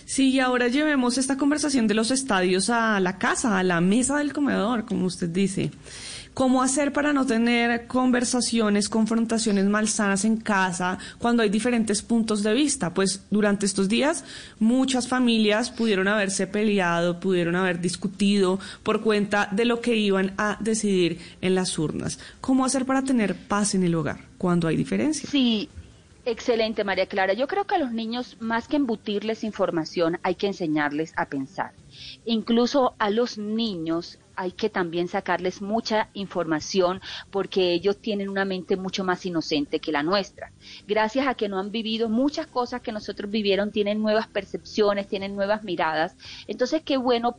Sí, 0.04 0.30
y 0.30 0.40
ahora 0.40 0.68
llevemos 0.68 1.16
esta 1.16 1.38
conversación 1.38 1.86
de 1.86 1.94
los 1.94 2.10
estadios 2.10 2.68
a 2.68 3.00
la 3.00 3.16
casa, 3.16 3.58
a 3.58 3.62
la 3.62 3.80
mesa 3.80 4.18
del 4.18 4.34
comedor, 4.34 4.84
como 4.84 5.06
usted 5.06 5.30
dice. 5.30 5.70
¿Cómo 6.36 6.62
hacer 6.62 6.92
para 6.92 7.14
no 7.14 7.24
tener 7.24 7.86
conversaciones, 7.86 8.90
confrontaciones 8.90 9.64
malsanas 9.64 10.26
en 10.26 10.36
casa 10.36 10.98
cuando 11.16 11.42
hay 11.42 11.48
diferentes 11.48 12.02
puntos 12.02 12.42
de 12.42 12.52
vista? 12.52 12.92
Pues 12.92 13.24
durante 13.30 13.64
estos 13.64 13.88
días 13.88 14.22
muchas 14.58 15.08
familias 15.08 15.70
pudieron 15.70 16.08
haberse 16.08 16.46
peleado, 16.46 17.20
pudieron 17.20 17.56
haber 17.56 17.80
discutido 17.80 18.60
por 18.82 19.00
cuenta 19.00 19.48
de 19.50 19.64
lo 19.64 19.80
que 19.80 19.96
iban 19.96 20.34
a 20.36 20.58
decidir 20.60 21.20
en 21.40 21.54
las 21.54 21.78
urnas. 21.78 22.18
¿Cómo 22.42 22.66
hacer 22.66 22.84
para 22.84 23.00
tener 23.00 23.34
paz 23.34 23.74
en 23.74 23.84
el 23.84 23.94
hogar 23.94 24.20
cuando 24.36 24.68
hay 24.68 24.76
diferencias? 24.76 25.30
Sí, 25.30 25.70
Excelente, 26.26 26.82
María 26.82 27.06
Clara. 27.06 27.34
Yo 27.34 27.46
creo 27.46 27.68
que 27.68 27.76
a 27.76 27.78
los 27.78 27.92
niños, 27.92 28.36
más 28.40 28.66
que 28.66 28.74
embutirles 28.74 29.44
información, 29.44 30.18
hay 30.24 30.34
que 30.34 30.48
enseñarles 30.48 31.12
a 31.16 31.26
pensar. 31.26 31.70
Incluso 32.24 32.94
a 32.98 33.10
los 33.10 33.38
niños 33.38 34.18
hay 34.36 34.52
que 34.52 34.70
también 34.70 35.08
sacarles 35.08 35.62
mucha 35.62 36.10
información 36.12 37.00
porque 37.30 37.72
ellos 37.72 37.98
tienen 37.98 38.28
una 38.28 38.44
mente 38.44 38.76
mucho 38.76 39.04
más 39.04 39.24
inocente 39.26 39.80
que 39.80 39.92
la 39.92 40.02
nuestra. 40.02 40.52
Gracias 40.86 41.26
a 41.26 41.34
que 41.34 41.48
no 41.48 41.58
han 41.58 41.70
vivido 41.70 42.08
muchas 42.08 42.46
cosas 42.46 42.82
que 42.82 42.92
nosotros 42.92 43.30
vivieron, 43.30 43.72
tienen 43.72 44.00
nuevas 44.00 44.28
percepciones, 44.28 45.08
tienen 45.08 45.34
nuevas 45.34 45.64
miradas. 45.64 46.16
Entonces, 46.46 46.82
qué 46.82 46.96
bueno 46.96 47.36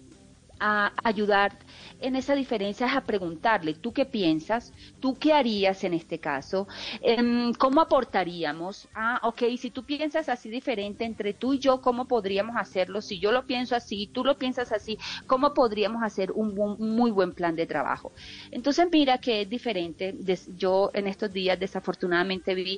a 0.59 0.93
ayudar 1.03 1.57
en 1.99 2.15
esa 2.15 2.35
diferencia 2.35 2.87
es 2.87 2.95
a 2.95 3.01
preguntarle, 3.01 3.73
¿tú 3.73 3.93
qué 3.93 4.05
piensas? 4.05 4.73
¿Tú 4.99 5.17
qué 5.17 5.33
harías 5.33 5.83
en 5.83 5.93
este 5.93 6.19
caso? 6.19 6.67
Em, 7.01 7.53
¿Cómo 7.53 7.81
aportaríamos? 7.81 8.87
Ah, 8.93 9.19
ok, 9.23 9.43
si 9.57 9.71
tú 9.71 9.83
piensas 9.83 10.29
así 10.29 10.49
diferente 10.49 11.05
entre 11.05 11.33
tú 11.33 11.53
y 11.53 11.59
yo, 11.59 11.81
¿cómo 11.81 12.07
podríamos 12.07 12.55
hacerlo? 12.57 13.01
Si 13.01 13.19
yo 13.19 13.31
lo 13.31 13.45
pienso 13.45 13.75
así, 13.75 14.07
tú 14.07 14.23
lo 14.23 14.37
piensas 14.37 14.71
así, 14.71 14.97
¿cómo 15.25 15.53
podríamos 15.53 16.03
hacer 16.03 16.31
un, 16.31 16.55
muy 16.79 17.11
buen 17.11 17.33
plan 17.33 17.55
de 17.55 17.65
trabajo? 17.65 18.11
Entonces, 18.51 18.87
mira 18.91 19.17
que 19.17 19.41
es 19.41 19.49
diferente. 19.49 20.15
Yo 20.55 20.91
en 20.93 21.07
estos 21.07 21.31
días 21.31 21.59
desafortunadamente 21.59 22.53
vi, 22.53 22.77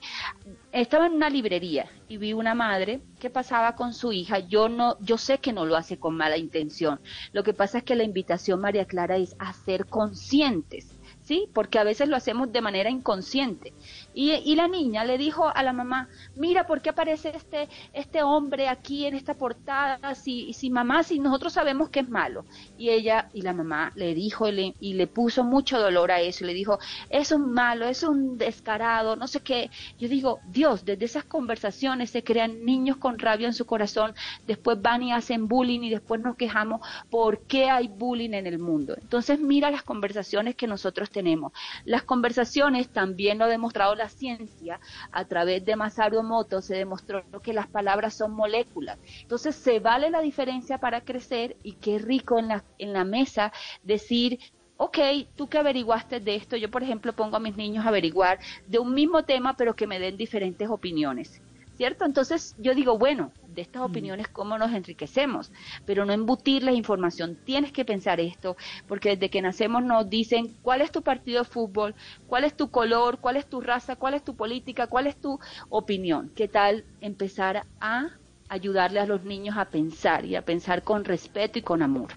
estaba 0.72 1.08
en 1.08 1.14
una 1.14 1.30
librería 1.30 1.90
y 2.08 2.18
vi 2.18 2.34
una 2.34 2.54
madre 2.54 3.02
que 3.20 3.30
pasaba 3.30 3.76
con 3.76 3.94
su 3.94 4.12
hija. 4.12 4.40
Yo 4.40 4.70
no, 4.70 4.98
yo 5.00 5.18
sé 5.18 5.40
que 5.40 5.54
no 5.54 5.66
lo 5.66 5.76
hace 5.76 5.98
con 5.98 6.16
mala 6.16 6.38
intención. 6.38 7.00
Lo 7.32 7.44
que 7.44 7.54
pasa 7.54 7.80
es 7.80 7.84
que 7.84 7.96
la 7.96 8.04
invitación, 8.04 8.62
María 8.62 8.86
Clara, 8.86 9.18
es 9.18 9.36
a 9.40 9.54
ser 9.54 9.88
conscientes, 9.88 10.96
¿sí? 11.22 11.50
Porque 11.54 11.80
a 11.80 11.84
veces 11.84 12.08
lo 12.08 12.16
hacemos 12.16 12.52
de 12.52 12.62
manera 12.62 12.90
inconsciente. 12.90 13.74
Y, 14.20 14.34
y, 14.34 14.56
la 14.58 14.68
niña 14.68 15.06
le 15.06 15.18
dijo 15.18 15.48
a 15.48 15.64
la 15.64 15.72
mamá, 15.72 16.10
mira, 16.36 16.68
¿por 16.68 16.82
qué 16.82 16.90
aparece 16.90 17.32
este, 17.34 17.70
este 17.94 18.22
hombre 18.22 18.68
aquí 18.68 19.06
en 19.06 19.16
esta 19.16 19.34
portada? 19.34 20.14
Si, 20.14 20.52
si 20.52 20.70
mamá, 20.70 21.04
si 21.04 21.20
nosotros 21.20 21.54
sabemos 21.54 21.88
que 21.88 22.02
es 22.02 22.10
malo. 22.10 22.44
Y 22.78 22.90
ella, 22.90 23.30
y 23.34 23.44
la 23.44 23.54
mamá 23.54 23.94
le 23.96 24.14
dijo 24.14 24.50
y 24.50 24.52
le, 24.52 24.76
y 24.82 24.96
le 24.96 25.08
puso 25.08 25.46
mucho 25.46 25.80
dolor 25.80 26.12
a 26.12 26.20
eso, 26.20 26.44
le 26.44 26.54
dijo, 26.54 26.80
es 27.10 27.32
un 27.32 27.54
malo, 27.54 27.88
es 27.88 28.04
un 28.04 28.38
descarado, 28.38 29.16
no 29.16 29.26
sé 29.26 29.40
qué. 29.40 29.72
Yo 29.98 30.10
digo, 30.10 30.42
Dios, 30.50 30.84
desde 30.84 31.06
esas 31.06 31.24
conversaciones 31.24 32.10
se 32.10 32.22
crean 32.22 32.66
niños 32.66 32.98
con 32.98 33.20
rabia 33.20 33.48
en 33.48 33.54
su 33.54 33.66
corazón, 33.66 34.14
después 34.46 34.82
van 34.82 35.02
y 35.02 35.14
hacen 35.14 35.48
bullying 35.48 35.80
y 35.84 35.92
después 35.92 36.20
nos 36.20 36.36
quejamos 36.36 36.82
por 37.10 37.44
qué 37.44 37.70
hay 37.70 37.88
bullying 37.88 38.34
en 38.34 38.48
el 38.48 38.60
mundo. 38.60 38.98
Entonces 39.00 39.40
mira 39.40 39.72
las 39.72 39.84
conversaciones 39.84 40.56
que 40.56 40.68
nosotros 40.68 41.10
tenemos. 41.10 41.54
Las 41.86 42.04
conversaciones 42.04 42.90
también 42.90 43.38
lo 43.38 43.46
ha 43.46 43.48
demostrado 43.48 43.96
la 43.96 44.09
ciencia, 44.10 44.80
a 45.12 45.26
través 45.26 45.64
de 45.66 45.76
Masaru 45.76 46.20
Emoto 46.20 46.62
se 46.62 46.76
demostró 46.76 47.24
que 47.42 47.54
las 47.54 47.68
palabras 47.68 48.14
son 48.14 48.32
moléculas. 48.32 49.00
Entonces 49.22 49.56
se 49.56 49.80
vale 49.80 50.10
la 50.10 50.22
diferencia 50.22 50.78
para 50.80 51.02
crecer 51.02 51.56
y 51.64 51.74
qué 51.74 52.00
rico 52.00 52.40
en 52.40 52.50
la, 52.50 52.64
en 52.78 52.94
la 52.94 53.04
mesa 53.04 53.52
decir, 53.84 54.40
ok, 54.78 54.98
tú 55.36 55.48
que 55.50 55.58
averiguaste 55.58 56.20
de 56.20 56.36
esto, 56.36 56.56
yo 56.56 56.72
por 56.72 56.84
ejemplo 56.84 57.14
pongo 57.14 57.38
a 57.38 57.40
mis 57.40 57.58
niños 57.58 57.86
a 57.86 57.90
averiguar 57.90 58.40
de 58.66 58.80
un 58.80 58.94
mismo 58.94 59.24
tema, 59.24 59.56
pero 59.56 59.76
que 59.76 59.88
me 59.88 60.00
den 60.00 60.18
diferentes 60.18 60.70
opiniones. 60.70 61.42
¿Cierto? 61.80 62.04
Entonces 62.04 62.56
yo 62.58 62.76
digo, 62.76 62.98
bueno, 62.98 63.32
de 63.56 63.62
estas 63.62 63.84
opiniones 63.84 64.28
cómo 64.28 64.58
nos 64.58 64.74
enriquecemos, 64.74 65.50
pero 65.86 66.04
no 66.04 66.12
embutirles 66.12 66.76
información. 66.76 67.38
Tienes 67.46 67.72
que 67.72 67.86
pensar 67.86 68.20
esto, 68.20 68.58
porque 68.86 69.12
desde 69.12 69.30
que 69.30 69.42
nacemos 69.42 69.82
nos 69.82 70.10
dicen 70.10 70.54
cuál 70.62 70.82
es 70.82 70.92
tu 70.92 71.04
partido 71.04 71.40
de 71.40 71.50
fútbol, 71.50 71.96
cuál 72.28 72.44
es 72.44 72.54
tu 72.54 72.70
color, 72.70 73.20
cuál 73.20 73.38
es 73.38 73.46
tu 73.46 73.62
raza, 73.62 73.96
cuál 73.96 74.14
es 74.14 74.26
tu 74.26 74.36
política, 74.36 74.88
cuál 74.88 75.08
es 75.08 75.16
tu 75.16 75.40
opinión. 75.70 76.30
¿Qué 76.36 76.50
tal 76.50 76.84
empezar 77.00 77.66
a 77.80 78.10
ayudarle 78.50 79.00
a 79.00 79.06
los 79.06 79.24
niños 79.24 79.56
a 79.58 79.64
pensar 79.64 80.26
y 80.26 80.36
a 80.36 80.44
pensar 80.44 80.84
con 80.84 81.06
respeto 81.06 81.60
y 81.60 81.62
con 81.62 81.82
amor? 81.82 82.10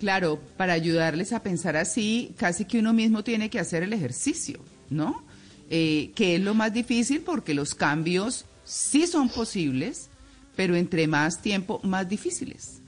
Claro, 0.00 0.38
para 0.56 0.72
ayudarles 0.72 1.34
a 1.34 1.42
pensar 1.42 1.76
así, 1.76 2.34
casi 2.38 2.64
que 2.64 2.78
uno 2.78 2.94
mismo 2.94 3.22
tiene 3.22 3.50
que 3.50 3.60
hacer 3.60 3.82
el 3.82 3.92
ejercicio, 3.92 4.58
¿no? 4.88 5.30
Eh, 5.74 6.12
que 6.14 6.34
es 6.34 6.40
lo 6.42 6.52
más 6.52 6.74
difícil 6.74 7.22
porque 7.22 7.54
los 7.54 7.74
cambios 7.74 8.44
sí 8.62 9.06
son 9.06 9.30
posibles, 9.30 10.10
pero 10.54 10.76
entre 10.76 11.06
más 11.06 11.40
tiempo, 11.40 11.80
más 11.82 12.06
difíciles. 12.06 12.82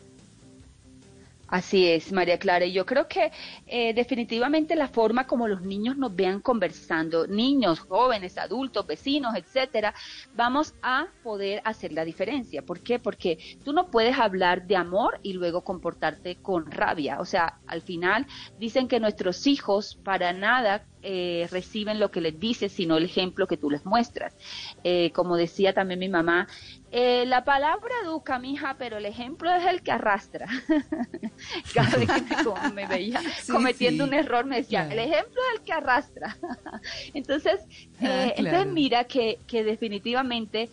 Así 1.48 1.86
es, 1.86 2.12
María 2.12 2.38
Clara. 2.38 2.66
Y 2.66 2.72
yo 2.72 2.84
creo 2.84 3.08
que 3.08 3.32
eh, 3.66 3.94
definitivamente 3.94 4.76
la 4.76 4.88
forma 4.88 5.26
como 5.26 5.48
los 5.48 5.62
niños 5.62 5.96
nos 5.96 6.14
vean 6.14 6.40
conversando, 6.40 7.26
niños, 7.26 7.80
jóvenes, 7.80 8.36
adultos, 8.36 8.86
vecinos, 8.86 9.34
etcétera, 9.34 9.94
vamos 10.36 10.74
a 10.82 11.06
poder 11.22 11.62
hacer 11.64 11.90
la 11.94 12.04
diferencia. 12.04 12.60
¿Por 12.60 12.80
qué? 12.80 12.98
Porque 12.98 13.38
tú 13.64 13.72
no 13.72 13.90
puedes 13.90 14.18
hablar 14.18 14.66
de 14.66 14.76
amor 14.76 15.20
y 15.22 15.32
luego 15.32 15.62
comportarte 15.62 16.36
con 16.36 16.70
rabia. 16.70 17.18
O 17.18 17.24
sea, 17.24 17.60
al 17.66 17.80
final 17.80 18.26
dicen 18.58 18.88
que 18.88 19.00
nuestros 19.00 19.46
hijos 19.46 19.94
para 20.04 20.34
nada 20.34 20.84
eh, 21.06 21.46
reciben 21.50 22.00
lo 22.00 22.10
que 22.10 22.22
les 22.22 22.40
dices, 22.40 22.72
sino 22.72 22.96
el 22.96 23.04
ejemplo 23.04 23.46
que 23.46 23.58
tú 23.58 23.70
les 23.70 23.84
muestras. 23.84 24.34
Eh, 24.82 25.10
como 25.12 25.36
decía 25.36 25.74
también 25.74 26.00
mi 26.00 26.08
mamá, 26.08 26.48
eh, 26.90 27.24
la 27.26 27.44
palabra 27.44 27.92
educa, 28.04 28.38
mija, 28.38 28.76
pero 28.78 28.96
el 28.96 29.04
ejemplo 29.04 29.52
es 29.52 29.66
el 29.66 29.82
que 29.82 29.92
arrastra. 29.92 30.46
Cada 31.74 31.98
vez 31.98 32.08
que 32.08 32.72
me, 32.72 32.86
veía 32.86 33.20
cometiendo 33.50 34.04
un 34.04 34.14
error, 34.14 34.46
me 34.46 34.56
decía, 34.56 34.88
el 34.90 34.98
ejemplo 34.98 35.42
es 35.42 35.58
el 35.58 35.64
que 35.66 35.72
arrastra. 35.72 36.38
entonces, 37.14 37.60
ah, 38.00 38.32
entonces 38.36 38.72
mira 38.72 39.04
que, 39.04 39.40
que 39.46 39.62
definitivamente 39.62 40.70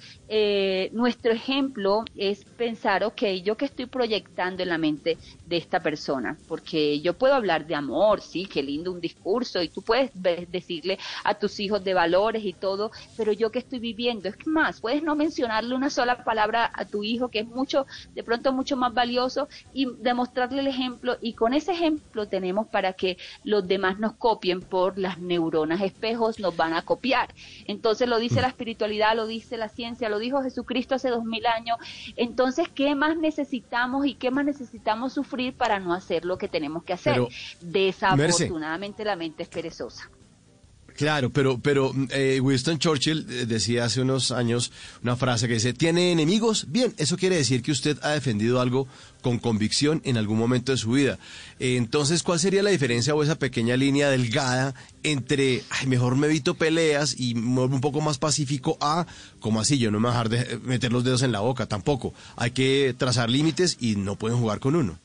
nuestro 0.94 1.34
ejemplo 1.34 2.06
es 2.16 2.46
pensar, 2.46 3.04
ok, 3.04 3.24
yo 3.44 3.58
que 3.58 3.66
estoy 3.66 3.88
proyectando 3.88 4.64
en 4.64 4.70
la 4.70 4.78
mente 4.78 5.18
de 5.46 5.58
esta 5.58 5.82
persona, 5.82 6.38
porque 6.48 7.02
yo 7.02 7.18
puedo 7.18 7.34
hablar 7.34 7.66
de 7.66 7.76
amor, 7.76 8.22
sí, 8.22 8.46
qué 8.46 8.64
lindo 8.64 8.92
un 8.92 9.02
discurso, 9.02 9.62
y 9.62 9.68
tú 9.68 9.82
puedes 9.82 10.12
decirle 10.22 11.00
a 11.24 11.36
tus 11.36 11.60
hijos 11.60 11.84
de 11.84 11.94
valores 11.94 12.44
y 12.46 12.54
todo, 12.54 12.92
pero 13.18 13.32
yo 13.32 13.52
que 13.52 13.60
estoy 13.60 13.80
viviendo, 13.80 14.30
es 14.30 14.36
más, 14.46 14.82
puedes 14.82 15.04
no 15.04 15.16
mencionarle 15.16 15.76
una 15.76 15.90
sola 15.90 16.24
palabra 16.24 16.72
a 16.74 16.86
tu 16.86 17.04
hijo 17.04 17.30
que 17.30 17.40
es 17.40 17.48
mucho, 17.48 17.86
de 18.14 18.24
pronto 18.24 18.54
mucho 18.54 18.78
más 18.78 18.94
valioso 18.94 19.48
y 19.74 19.88
demostrarle 20.00 20.62
el 20.62 20.68
ejemplo 20.68 21.18
y 21.22 21.34
con 21.34 21.54
ese 21.54 21.72
ejemplo 21.72 22.28
tenemos 22.28 22.68
para 22.68 22.94
que 22.94 23.18
los 23.44 23.68
demás 23.68 24.00
nos 24.00 24.14
copien 24.14 24.62
por 24.62 24.98
las 24.98 25.20
neuronas 25.20 25.82
espejos, 25.82 26.40
nos 26.40 26.56
van 26.56 26.74
a 26.74 26.84
copiar. 26.84 27.34
Entonces 27.66 28.08
lo 28.08 28.20
dice 28.20 28.42
la 28.42 28.48
espiritualidad, 28.48 29.16
lo 29.16 29.28
dice 29.28 29.58
la 29.58 29.70
ciencia, 29.70 30.10
lo 30.10 30.20
dijo 30.20 30.44
Jesucristo 30.44 30.96
hace 30.96 31.10
dos 31.10 31.24
mil 31.24 31.46
años. 31.46 31.78
Entonces, 32.16 32.70
¿qué 32.70 32.96
más 32.96 33.18
necesitamos 33.18 34.06
y 34.06 34.16
qué 34.16 34.32
más 34.32 34.46
necesitamos 34.46 35.14
sufrir 35.14 35.54
para 35.56 35.80
no 35.80 35.94
hacer 35.94 36.26
lo 36.26 36.38
que 36.38 36.48
tenemos 36.48 36.84
que 36.84 36.94
hacer? 36.94 37.22
Desafortunadamente 37.62 39.04
la 39.04 39.16
mente 39.16 39.44
es 39.44 39.50
perezosa. 39.50 40.11
Claro, 41.02 41.32
pero, 41.32 41.58
pero 41.58 41.96
eh, 42.12 42.40
Winston 42.40 42.78
Churchill 42.78 43.26
eh, 43.28 43.48
decía 43.48 43.86
hace 43.86 44.02
unos 44.02 44.30
años 44.30 44.72
una 45.02 45.16
frase 45.16 45.48
que 45.48 45.56
dice, 45.56 45.74
¿tiene 45.74 46.12
enemigos? 46.12 46.68
Bien, 46.70 46.94
eso 46.98 47.18
quiere 47.18 47.38
decir 47.38 47.64
que 47.64 47.72
usted 47.72 47.98
ha 48.04 48.10
defendido 48.10 48.62
algo 48.62 48.88
con 49.24 49.40
convicción 49.40 50.04
en 50.06 50.18
algún 50.18 50.38
momento 50.38 50.72
de 50.72 50.78
su 50.78 50.92
vida. 50.92 51.18
Eh, 51.60 51.76
entonces, 51.76 52.22
¿cuál 52.22 52.40
sería 52.40 52.62
la 52.62 52.70
diferencia 52.70 53.16
o 53.16 53.24
esa 53.24 53.34
pequeña 53.34 53.78
línea 53.78 54.12
delgada 54.12 54.76
entre, 55.02 55.64
mejor 55.88 56.18
me 56.18 56.28
evito 56.28 56.54
peleas 56.54 57.20
y 57.20 57.34
un 57.34 57.82
poco 57.82 58.00
más 58.00 58.20
pacífico 58.20 58.78
a, 58.80 59.08
como 59.40 59.60
así, 59.60 59.80
yo 59.80 59.90
no 59.90 60.00
me 60.00 60.08
voy 60.08 60.16
a 60.16 60.24
dejar 60.24 60.30
de 60.30 60.60
meter 60.60 60.94
los 60.94 61.04
dedos 61.04 61.24
en 61.24 61.32
la 61.32 61.40
boca 61.40 61.66
tampoco? 61.66 62.14
Hay 62.36 62.52
que 62.52 62.94
trazar 62.96 63.28
límites 63.28 63.76
y 63.80 63.96
no 63.96 64.18
pueden 64.18 64.38
jugar 64.38 64.60
con 64.60 64.76
uno. 64.76 65.00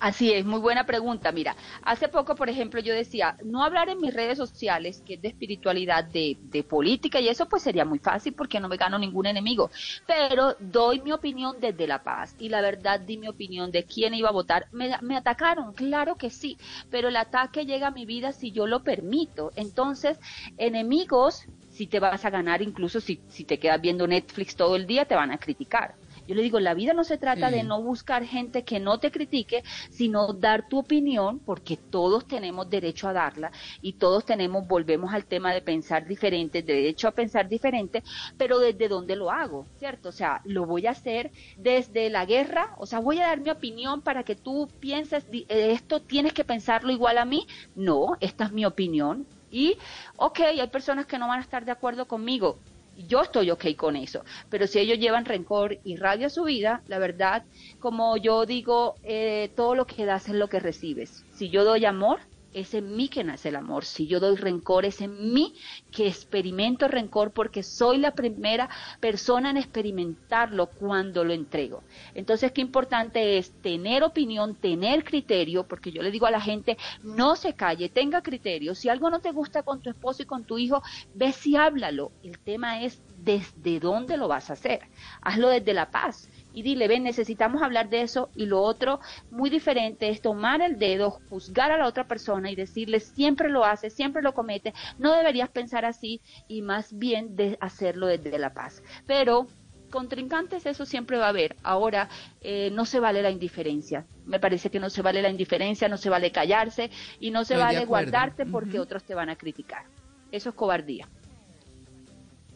Así 0.00 0.32
es, 0.32 0.44
muy 0.44 0.60
buena 0.60 0.86
pregunta. 0.86 1.32
Mira, 1.32 1.56
hace 1.82 2.08
poco, 2.08 2.36
por 2.36 2.48
ejemplo, 2.48 2.80
yo 2.80 2.94
decía, 2.94 3.36
no 3.42 3.64
hablar 3.64 3.88
en 3.88 3.98
mis 4.00 4.14
redes 4.14 4.38
sociales, 4.38 5.02
que 5.04 5.14
es 5.14 5.22
de 5.22 5.28
espiritualidad, 5.28 6.04
de, 6.04 6.36
de, 6.40 6.62
política 6.62 7.20
y 7.20 7.28
eso, 7.28 7.48
pues 7.48 7.64
sería 7.64 7.84
muy 7.84 7.98
fácil 7.98 8.32
porque 8.34 8.60
no 8.60 8.68
me 8.68 8.76
gano 8.76 8.96
ningún 8.98 9.26
enemigo. 9.26 9.70
Pero 10.06 10.54
doy 10.60 11.00
mi 11.00 11.10
opinión 11.10 11.56
desde 11.60 11.88
la 11.88 12.02
paz 12.04 12.36
y 12.38 12.48
la 12.48 12.60
verdad 12.60 13.00
di 13.00 13.16
mi 13.16 13.26
opinión 13.26 13.72
de 13.72 13.84
quién 13.84 14.14
iba 14.14 14.28
a 14.28 14.32
votar. 14.32 14.68
Me, 14.70 14.96
me 15.02 15.16
atacaron, 15.16 15.72
claro 15.72 16.16
que 16.16 16.30
sí, 16.30 16.56
pero 16.90 17.08
el 17.08 17.16
ataque 17.16 17.66
llega 17.66 17.88
a 17.88 17.92
mi 17.92 18.06
vida 18.06 18.32
si 18.32 18.52
yo 18.52 18.68
lo 18.68 18.84
permito. 18.84 19.50
Entonces, 19.56 20.20
enemigos, 20.58 21.42
si 21.70 21.88
te 21.88 21.98
vas 21.98 22.24
a 22.24 22.30
ganar, 22.30 22.62
incluso 22.62 23.00
si, 23.00 23.20
si 23.28 23.44
te 23.44 23.58
quedas 23.58 23.80
viendo 23.80 24.06
Netflix 24.06 24.54
todo 24.54 24.76
el 24.76 24.86
día, 24.86 25.06
te 25.06 25.16
van 25.16 25.32
a 25.32 25.38
criticar 25.38 25.96
yo 26.28 26.34
le 26.34 26.42
digo, 26.42 26.60
la 26.60 26.74
vida 26.74 26.92
no 26.92 27.04
se 27.04 27.16
trata 27.16 27.50
de 27.50 27.62
no 27.62 27.82
buscar 27.82 28.22
gente 28.22 28.62
que 28.62 28.80
no 28.80 28.98
te 29.00 29.10
critique, 29.10 29.64
sino 29.88 30.34
dar 30.34 30.68
tu 30.68 30.78
opinión, 30.78 31.38
porque 31.38 31.78
todos 31.78 32.28
tenemos 32.28 32.68
derecho 32.68 33.08
a 33.08 33.14
darla 33.14 33.50
y 33.80 33.94
todos 33.94 34.26
tenemos, 34.26 34.68
volvemos 34.68 35.14
al 35.14 35.24
tema 35.24 35.54
de 35.54 35.62
pensar 35.62 36.06
diferente, 36.06 36.62
derecho 36.62 37.08
a 37.08 37.12
pensar 37.12 37.48
diferente, 37.48 38.02
pero 38.36 38.58
desde 38.58 38.88
dónde 38.88 39.16
lo 39.16 39.30
hago, 39.30 39.64
¿cierto? 39.78 40.10
O 40.10 40.12
sea, 40.12 40.42
lo 40.44 40.66
voy 40.66 40.86
a 40.86 40.90
hacer 40.90 41.30
desde 41.56 42.10
la 42.10 42.26
guerra, 42.26 42.74
o 42.76 42.84
sea, 42.84 42.98
voy 42.98 43.20
a 43.20 43.28
dar 43.28 43.40
mi 43.40 43.48
opinión 43.48 44.02
para 44.02 44.22
que 44.22 44.36
tú 44.36 44.68
pienses, 44.80 45.24
eh, 45.32 45.46
esto 45.48 46.02
tienes 46.02 46.34
que 46.34 46.44
pensarlo 46.44 46.92
igual 46.92 47.16
a 47.16 47.24
mí. 47.24 47.46
No, 47.74 48.18
esta 48.20 48.44
es 48.44 48.52
mi 48.52 48.66
opinión, 48.66 49.26
y, 49.50 49.78
ok, 50.16 50.40
hay 50.40 50.66
personas 50.66 51.06
que 51.06 51.18
no 51.18 51.28
van 51.28 51.38
a 51.38 51.42
estar 51.42 51.64
de 51.64 51.72
acuerdo 51.72 52.06
conmigo 52.06 52.58
yo 53.06 53.22
estoy 53.22 53.50
ok 53.50 53.76
con 53.76 53.96
eso. 53.96 54.24
Pero 54.48 54.66
si 54.66 54.78
ellos 54.80 54.98
llevan 54.98 55.24
rencor 55.24 55.78
y 55.84 55.96
rabia 55.96 56.26
a 56.26 56.30
su 56.30 56.44
vida, 56.44 56.82
la 56.86 56.98
verdad, 56.98 57.44
como 57.78 58.16
yo 58.16 58.46
digo, 58.46 58.94
eh, 59.02 59.52
todo 59.56 59.74
lo 59.74 59.86
que 59.86 60.04
das 60.04 60.28
es 60.28 60.34
lo 60.34 60.48
que 60.48 60.60
recibes. 60.60 61.24
Si 61.30 61.50
yo 61.50 61.64
doy 61.64 61.84
amor, 61.84 62.20
es 62.52 62.74
en 62.74 62.96
mí 62.96 63.08
que 63.08 63.24
nace 63.24 63.50
el 63.50 63.56
amor. 63.56 63.84
Si 63.84 64.06
yo 64.06 64.20
doy 64.20 64.36
rencor, 64.36 64.84
es 64.84 65.00
en 65.00 65.32
mí 65.32 65.54
que 65.90 66.06
experimento 66.06 66.88
rencor 66.88 67.32
porque 67.32 67.62
soy 67.62 67.98
la 67.98 68.12
primera 68.12 68.68
persona 69.00 69.50
en 69.50 69.56
experimentarlo 69.56 70.66
cuando 70.66 71.24
lo 71.24 71.32
entrego. 71.32 71.82
Entonces, 72.14 72.52
qué 72.52 72.60
importante 72.60 73.38
es 73.38 73.50
tener 73.62 74.02
opinión, 74.02 74.54
tener 74.54 75.04
criterio, 75.04 75.64
porque 75.64 75.92
yo 75.92 76.02
le 76.02 76.10
digo 76.10 76.26
a 76.26 76.30
la 76.30 76.40
gente, 76.40 76.76
no 77.02 77.36
se 77.36 77.54
calle, 77.54 77.88
tenga 77.88 78.22
criterio. 78.22 78.74
Si 78.74 78.88
algo 78.88 79.10
no 79.10 79.20
te 79.20 79.32
gusta 79.32 79.62
con 79.62 79.80
tu 79.80 79.90
esposo 79.90 80.22
y 80.22 80.26
con 80.26 80.44
tu 80.44 80.58
hijo, 80.58 80.82
ve 81.14 81.32
si 81.32 81.56
háblalo. 81.56 82.12
El 82.22 82.38
tema 82.38 82.82
es 82.82 83.00
desde 83.18 83.80
dónde 83.80 84.16
lo 84.16 84.28
vas 84.28 84.50
a 84.50 84.54
hacer. 84.54 84.80
Hazlo 85.20 85.48
desde 85.48 85.74
la 85.74 85.90
paz 85.90 86.28
y 86.58 86.62
dile, 86.62 86.88
ven, 86.88 87.04
necesitamos 87.04 87.62
hablar 87.62 87.88
de 87.88 88.02
eso 88.02 88.30
y 88.34 88.46
lo 88.46 88.60
otro 88.60 88.98
muy 89.30 89.48
diferente 89.48 90.08
es 90.08 90.20
tomar 90.20 90.60
el 90.60 90.76
dedo, 90.76 91.20
juzgar 91.30 91.70
a 91.70 91.78
la 91.78 91.86
otra 91.86 92.08
persona 92.08 92.50
y 92.50 92.56
decirle, 92.56 92.98
siempre 92.98 93.48
lo 93.48 93.64
hace, 93.64 93.90
siempre 93.90 94.22
lo 94.22 94.34
comete, 94.34 94.74
no 94.98 95.14
deberías 95.14 95.50
pensar 95.50 95.84
así 95.84 96.20
y 96.48 96.62
más 96.62 96.98
bien 96.98 97.36
de 97.36 97.56
hacerlo 97.60 98.08
desde 98.08 98.36
la 98.40 98.54
paz. 98.54 98.82
Pero 99.06 99.46
contrincantes 99.88 100.66
eso 100.66 100.84
siempre 100.84 101.16
va 101.16 101.26
a 101.26 101.28
haber. 101.28 101.54
Ahora 101.62 102.08
eh, 102.40 102.70
no 102.72 102.86
se 102.86 102.98
vale 102.98 103.22
la 103.22 103.30
indiferencia. 103.30 104.04
Me 104.26 104.40
parece 104.40 104.68
que 104.68 104.80
no 104.80 104.90
se 104.90 105.00
vale 105.00 105.22
la 105.22 105.30
indiferencia, 105.30 105.88
no 105.88 105.96
se 105.96 106.10
vale 106.10 106.32
callarse 106.32 106.90
y 107.20 107.30
no 107.30 107.44
se 107.44 107.56
vale 107.56 107.84
guardarte 107.84 108.46
porque 108.46 108.80
otros 108.80 109.04
te 109.04 109.14
van 109.14 109.28
a 109.28 109.36
criticar. 109.36 109.84
Eso 110.32 110.48
es 110.48 110.56
cobardía. 110.56 111.08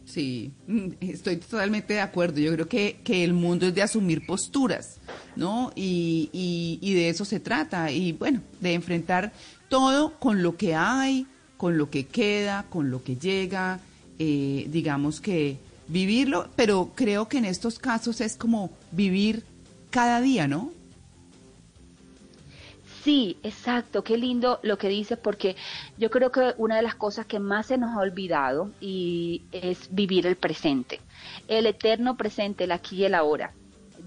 Sí, 0.05 0.53
mm, 0.67 0.89
estoy 1.01 1.37
totalmente 1.37 1.95
de 1.95 2.01
acuerdo. 2.01 2.39
Yo 2.39 2.53
creo 2.53 2.69
que, 2.69 3.01
que 3.05 3.25
el 3.25 3.33
mundo 3.33 3.67
es 3.67 3.75
de 3.75 3.83
asumir 3.83 4.27
posturas, 4.27 4.99
¿no? 5.37 5.73
Y, 5.75 6.29
y, 6.81 6.95
de 6.95 7.09
eso 7.09 7.25
se 7.25 7.41
trata. 7.41 7.91
Y 7.91 8.13
bueno, 8.13 8.41
de 8.61 8.75
enfrentar 8.75 9.33
todo 9.69 10.19
con 10.19 10.43
lo 10.43 10.57
que 10.57 10.75
hay, 10.75 11.27
con 11.57 11.79
lo 11.79 11.91
que 11.91 12.07
queda, 12.07 12.67
con 12.69 12.91
lo 12.91 13.03
que 13.03 13.17
llega, 13.17 13.81
eh, 14.19 14.67
digamos 14.71 15.21
que 15.21 15.59
vivirlo, 15.89 16.49
pero 16.57 16.93
creo 16.95 17.29
que 17.29 17.39
en 17.39 17.45
estos 17.45 17.79
casos 17.79 18.21
es 18.21 18.37
como 18.37 18.71
vivir 18.91 19.45
cada 19.91 20.21
día, 20.21 20.49
¿no? 20.49 20.73
Sí, 23.03 23.37
exacto, 23.43 24.05
qué 24.05 24.17
lindo 24.17 24.61
lo 24.63 24.79
que 24.79 24.89
dices 24.89 25.19
porque 25.19 25.57
yo 25.99 26.09
creo 26.09 26.31
que 26.31 26.55
una 26.57 26.77
de 26.77 26.83
las 26.83 26.95
cosas 26.95 27.27
que 27.27 27.41
más 27.41 27.67
se 27.67 27.77
nos 27.77 27.97
ha 27.97 28.01
olvidado 28.01 28.71
y 28.81 29.43
es 29.51 29.93
vivir 29.93 30.25
el 30.25 30.37
presente, 30.37 31.01
el 31.49 31.67
eterno 31.67 32.17
presente, 32.17 32.65
el 32.65 32.71
aquí 32.71 32.97
y 32.97 33.05
el 33.05 33.15
ahora. 33.15 33.55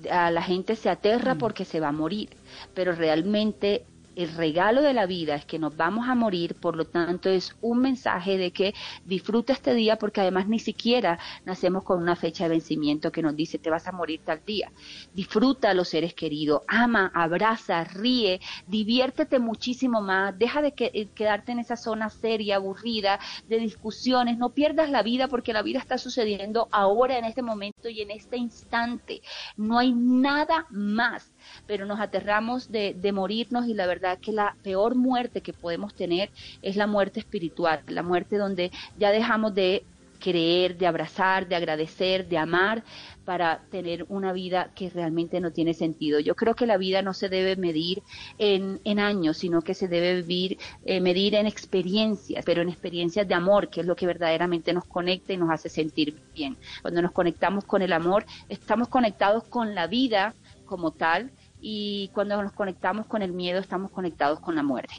A 0.10 0.32
la 0.32 0.42
gente 0.42 0.78
se 0.78 0.90
aterra 0.90 1.36
mm. 1.36 1.38
porque 1.38 1.66
se 1.66 1.82
va 1.82 1.90
a 1.90 1.92
morir, 1.92 2.30
pero 2.74 2.94
realmente 2.94 3.86
el 4.16 4.34
regalo 4.34 4.82
de 4.82 4.94
la 4.94 5.06
vida 5.06 5.36
es 5.36 5.46
que 5.46 5.60
nos 5.60 5.76
vamos 5.76 6.08
a 6.08 6.16
morir, 6.16 6.56
por 6.56 6.76
lo 6.76 6.86
tanto 6.86 7.30
es 7.30 7.56
un 7.62 7.80
mensaje 7.80 8.38
de 8.38 8.52
que 8.52 8.74
disfruta 9.06 9.54
este 9.54 9.74
día 9.74 9.98
porque 9.98 10.22
además 10.22 10.48
ni 10.48 10.60
siquiera 10.60 11.20
nacemos 11.46 11.84
con 11.84 12.02
una 12.02 12.16
fecha 12.16 12.46
de 12.46 12.52
vencimiento 12.52 13.12
que 13.12 13.22
nos 13.22 13.36
dice 13.36 13.60
te 13.60 13.70
vas 13.70 13.88
a 13.88 13.92
morir 13.92 14.22
tal 14.24 14.42
día. 14.46 14.72
Disfruta 15.14 15.74
los 15.74 15.90
seres 15.90 16.14
queridos, 16.14 16.62
ama, 16.68 17.12
abraza, 17.14 17.84
ríe, 17.84 18.40
diviértete 18.68 19.40
muchísimo 19.40 20.02
más, 20.02 20.38
deja 20.38 20.62
de 20.62 20.74
eh, 20.78 21.08
quedarte 21.14 21.52
en 21.52 21.60
esa 21.60 21.76
zona 21.76 22.10
seria, 22.10 22.58
aburrida, 22.58 23.20
de 23.48 23.60
discusiones, 23.60 24.38
no 24.38 24.50
pierdas 24.50 24.90
la 24.90 25.04
vida 25.04 25.28
porque 25.28 25.54
la 25.54 25.62
vida 25.62 25.80
está 25.80 25.98
sucediendo 25.98 26.68
ahora 26.72 27.18
en 27.18 27.26
este 27.26 27.42
momento 27.42 27.90
y 27.90 28.02
en 28.02 28.12
este 28.12 28.38
instante. 28.38 29.22
No 29.58 29.78
hay 29.78 29.94
nada 29.94 30.68
más 30.70 31.32
pero 31.68 31.86
nos 31.86 32.00
aterramos 32.00 32.72
de, 32.72 32.94
de 32.94 33.12
morirnos 33.12 33.68
y 33.68 33.74
la 33.74 33.88
verdad 33.88 34.20
que 34.20 34.32
la 34.32 34.56
peor 34.64 34.96
muerte 34.96 35.42
que 35.42 35.54
podemos 35.54 35.94
tener 35.94 36.30
es 36.62 36.76
la 36.76 36.88
muerte 36.88 37.20
espiritual, 37.20 37.82
la 37.88 38.04
muerte 38.04 38.38
donde 38.38 38.72
ya 38.98 39.12
dejamos 39.12 39.54
de 39.56 39.84
creer, 40.20 40.78
de 40.78 40.88
abrazar, 40.88 41.48
de 41.48 41.56
agradecer, 41.56 42.28
de 42.28 42.38
amar, 42.38 42.84
para 43.26 43.62
tener 43.72 44.06
una 44.10 44.34
vida 44.34 44.70
que 44.76 44.90
realmente 44.90 45.40
no 45.40 45.52
tiene 45.52 45.74
sentido. 45.74 46.20
Yo 46.20 46.36
creo 46.36 46.56
que 46.56 46.68
la 46.68 46.78
vida 46.78 47.02
no 47.02 47.14
se 47.14 47.28
debe 47.28 47.56
medir 47.56 48.04
en, 48.38 48.80
en 48.84 49.00
años, 49.00 49.38
sino 49.38 49.62
que 49.62 49.74
se 49.74 49.88
debe 49.88 50.22
vivir, 50.22 50.58
eh, 50.86 51.02
medir 51.02 51.36
en 51.36 51.48
experiencias, 51.48 52.46
pero 52.46 52.62
en 52.62 52.70
experiencias 52.70 53.28
de 53.28 53.34
amor, 53.34 53.70
que 53.70 53.82
es 53.82 53.88
lo 53.88 53.96
que 53.96 54.06
verdaderamente 54.06 54.74
nos 54.74 54.86
conecta 54.86 55.34
y 55.34 55.38
nos 55.38 55.50
hace 55.50 55.70
sentir 55.70 56.16
bien. 56.34 56.56
Cuando 56.82 57.02
nos 57.02 57.12
conectamos 57.12 57.66
con 57.66 57.82
el 57.82 57.94
amor, 57.94 58.26
estamos 58.48 58.88
conectados 58.88 59.44
con 59.44 59.74
la 59.74 59.88
vida 59.88 60.34
como 60.66 60.92
tal 60.92 61.32
y 61.60 62.10
cuando 62.14 62.42
nos 62.42 62.52
conectamos 62.54 63.06
con 63.08 63.22
el 63.22 63.32
miedo, 63.32 63.60
estamos 63.60 63.92
conectados 63.92 64.40
con 64.40 64.56
la 64.56 64.64
muerte. 64.64 64.96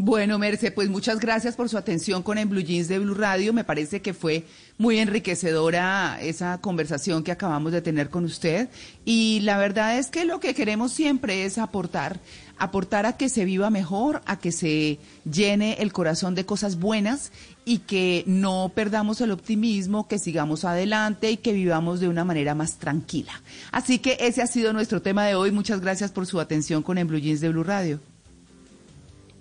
Bueno, 0.00 0.38
Merce, 0.38 0.70
pues 0.70 0.88
muchas 0.88 1.18
gracias 1.18 1.56
por 1.56 1.68
su 1.68 1.76
atención 1.76 2.22
con 2.22 2.38
el 2.38 2.46
Blue 2.46 2.60
Jeans 2.60 2.86
de 2.86 3.00
Blue 3.00 3.14
Radio. 3.14 3.52
Me 3.52 3.64
parece 3.64 4.00
que 4.00 4.14
fue 4.14 4.44
muy 4.78 5.00
enriquecedora 5.00 6.20
esa 6.22 6.60
conversación 6.60 7.24
que 7.24 7.32
acabamos 7.32 7.72
de 7.72 7.82
tener 7.82 8.08
con 8.08 8.24
usted. 8.24 8.68
Y 9.04 9.40
la 9.40 9.58
verdad 9.58 9.98
es 9.98 10.06
que 10.06 10.24
lo 10.24 10.38
que 10.38 10.54
queremos 10.54 10.92
siempre 10.92 11.44
es 11.44 11.58
aportar, 11.58 12.20
aportar 12.58 13.06
a 13.06 13.16
que 13.16 13.28
se 13.28 13.44
viva 13.44 13.70
mejor, 13.70 14.22
a 14.26 14.38
que 14.38 14.52
se 14.52 15.00
llene 15.28 15.78
el 15.80 15.92
corazón 15.92 16.36
de 16.36 16.46
cosas 16.46 16.78
buenas 16.78 17.32
y 17.64 17.78
que 17.78 18.22
no 18.28 18.70
perdamos 18.72 19.20
el 19.20 19.32
optimismo, 19.32 20.06
que 20.06 20.20
sigamos 20.20 20.64
adelante 20.64 21.32
y 21.32 21.38
que 21.38 21.52
vivamos 21.52 21.98
de 21.98 22.06
una 22.06 22.24
manera 22.24 22.54
más 22.54 22.78
tranquila. 22.78 23.32
Así 23.72 23.98
que 23.98 24.16
ese 24.20 24.42
ha 24.42 24.46
sido 24.46 24.72
nuestro 24.72 25.02
tema 25.02 25.26
de 25.26 25.34
hoy. 25.34 25.50
Muchas 25.50 25.80
gracias 25.80 26.12
por 26.12 26.24
su 26.24 26.38
atención 26.38 26.84
con 26.84 26.98
el 26.98 27.04
Blue 27.04 27.18
Jeans 27.18 27.40
de 27.40 27.48
Blue 27.48 27.64
Radio. 27.64 27.98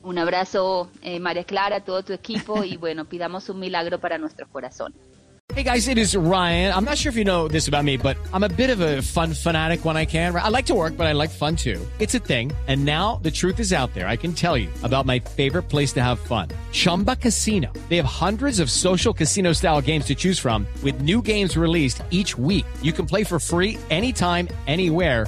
Un 0.08 0.18
abrazo, 0.18 0.90
eh, 1.02 1.20
María 1.20 1.44
Clara, 1.44 1.82
todo 1.82 2.02
tu 2.02 2.14
equipo 2.14 2.64
y 2.64 2.78
bueno, 2.78 3.04
pidamos 3.04 3.50
un 3.50 3.60
milagro 3.60 4.00
para 4.00 4.18
nuestros 4.18 4.48
corazones. 4.48 4.98
Hey 5.54 5.64
guys, 5.64 5.88
it 5.88 5.98
is 5.98 6.16
Ryan. 6.16 6.74
I'm 6.74 6.86
not 6.86 6.98
sure 6.98 7.10
if 7.10 7.16
you 7.16 7.26
know 7.26 7.48
this 7.48 7.68
about 7.68 7.84
me, 7.84 7.98
but 7.98 8.16
I'm 8.34 8.44
a 8.44 8.50
bit 8.50 8.70
of 8.70 8.80
a 8.80 9.02
fun 9.02 9.34
fanatic 9.34 9.84
when 9.86 9.98
I 9.98 10.06
can. 10.06 10.36
I 10.36 10.50
like 10.50 10.66
to 10.68 10.76
work, 10.76 10.96
but 10.96 11.08
I 11.08 11.14
like 11.14 11.30
fun 11.30 11.56
too. 11.56 11.80
It's 12.00 12.16
a 12.16 12.20
thing. 12.20 12.52
And 12.68 12.86
now 12.86 13.20
the 13.24 13.32
truth 13.32 13.60
is 13.60 13.74
out 13.74 13.94
there. 13.94 14.08
I 14.08 14.18
can 14.18 14.34
tell 14.34 14.58
you 14.58 14.70
about 14.84 15.06
my 15.06 15.20
favorite 15.20 15.64
place 15.64 15.94
to 15.94 16.04
have 16.04 16.20
fun. 16.20 16.50
Chumba 16.72 17.16
Casino. 17.16 17.74
They 17.90 17.98
have 17.98 18.06
hundreds 18.06 18.60
of 18.60 18.70
social 18.70 19.14
casino 19.14 19.54
style 19.54 19.82
games 19.82 20.06
to 20.06 20.16
choose 20.16 20.40
from 20.40 20.68
with 20.84 21.02
new 21.02 21.22
games 21.22 21.58
released 21.58 22.04
each 22.12 22.38
week. 22.38 22.66
You 22.82 22.94
can 22.94 23.06
play 23.06 23.24
for 23.24 23.40
free 23.40 23.78
anytime, 23.90 24.48
anywhere 24.68 25.28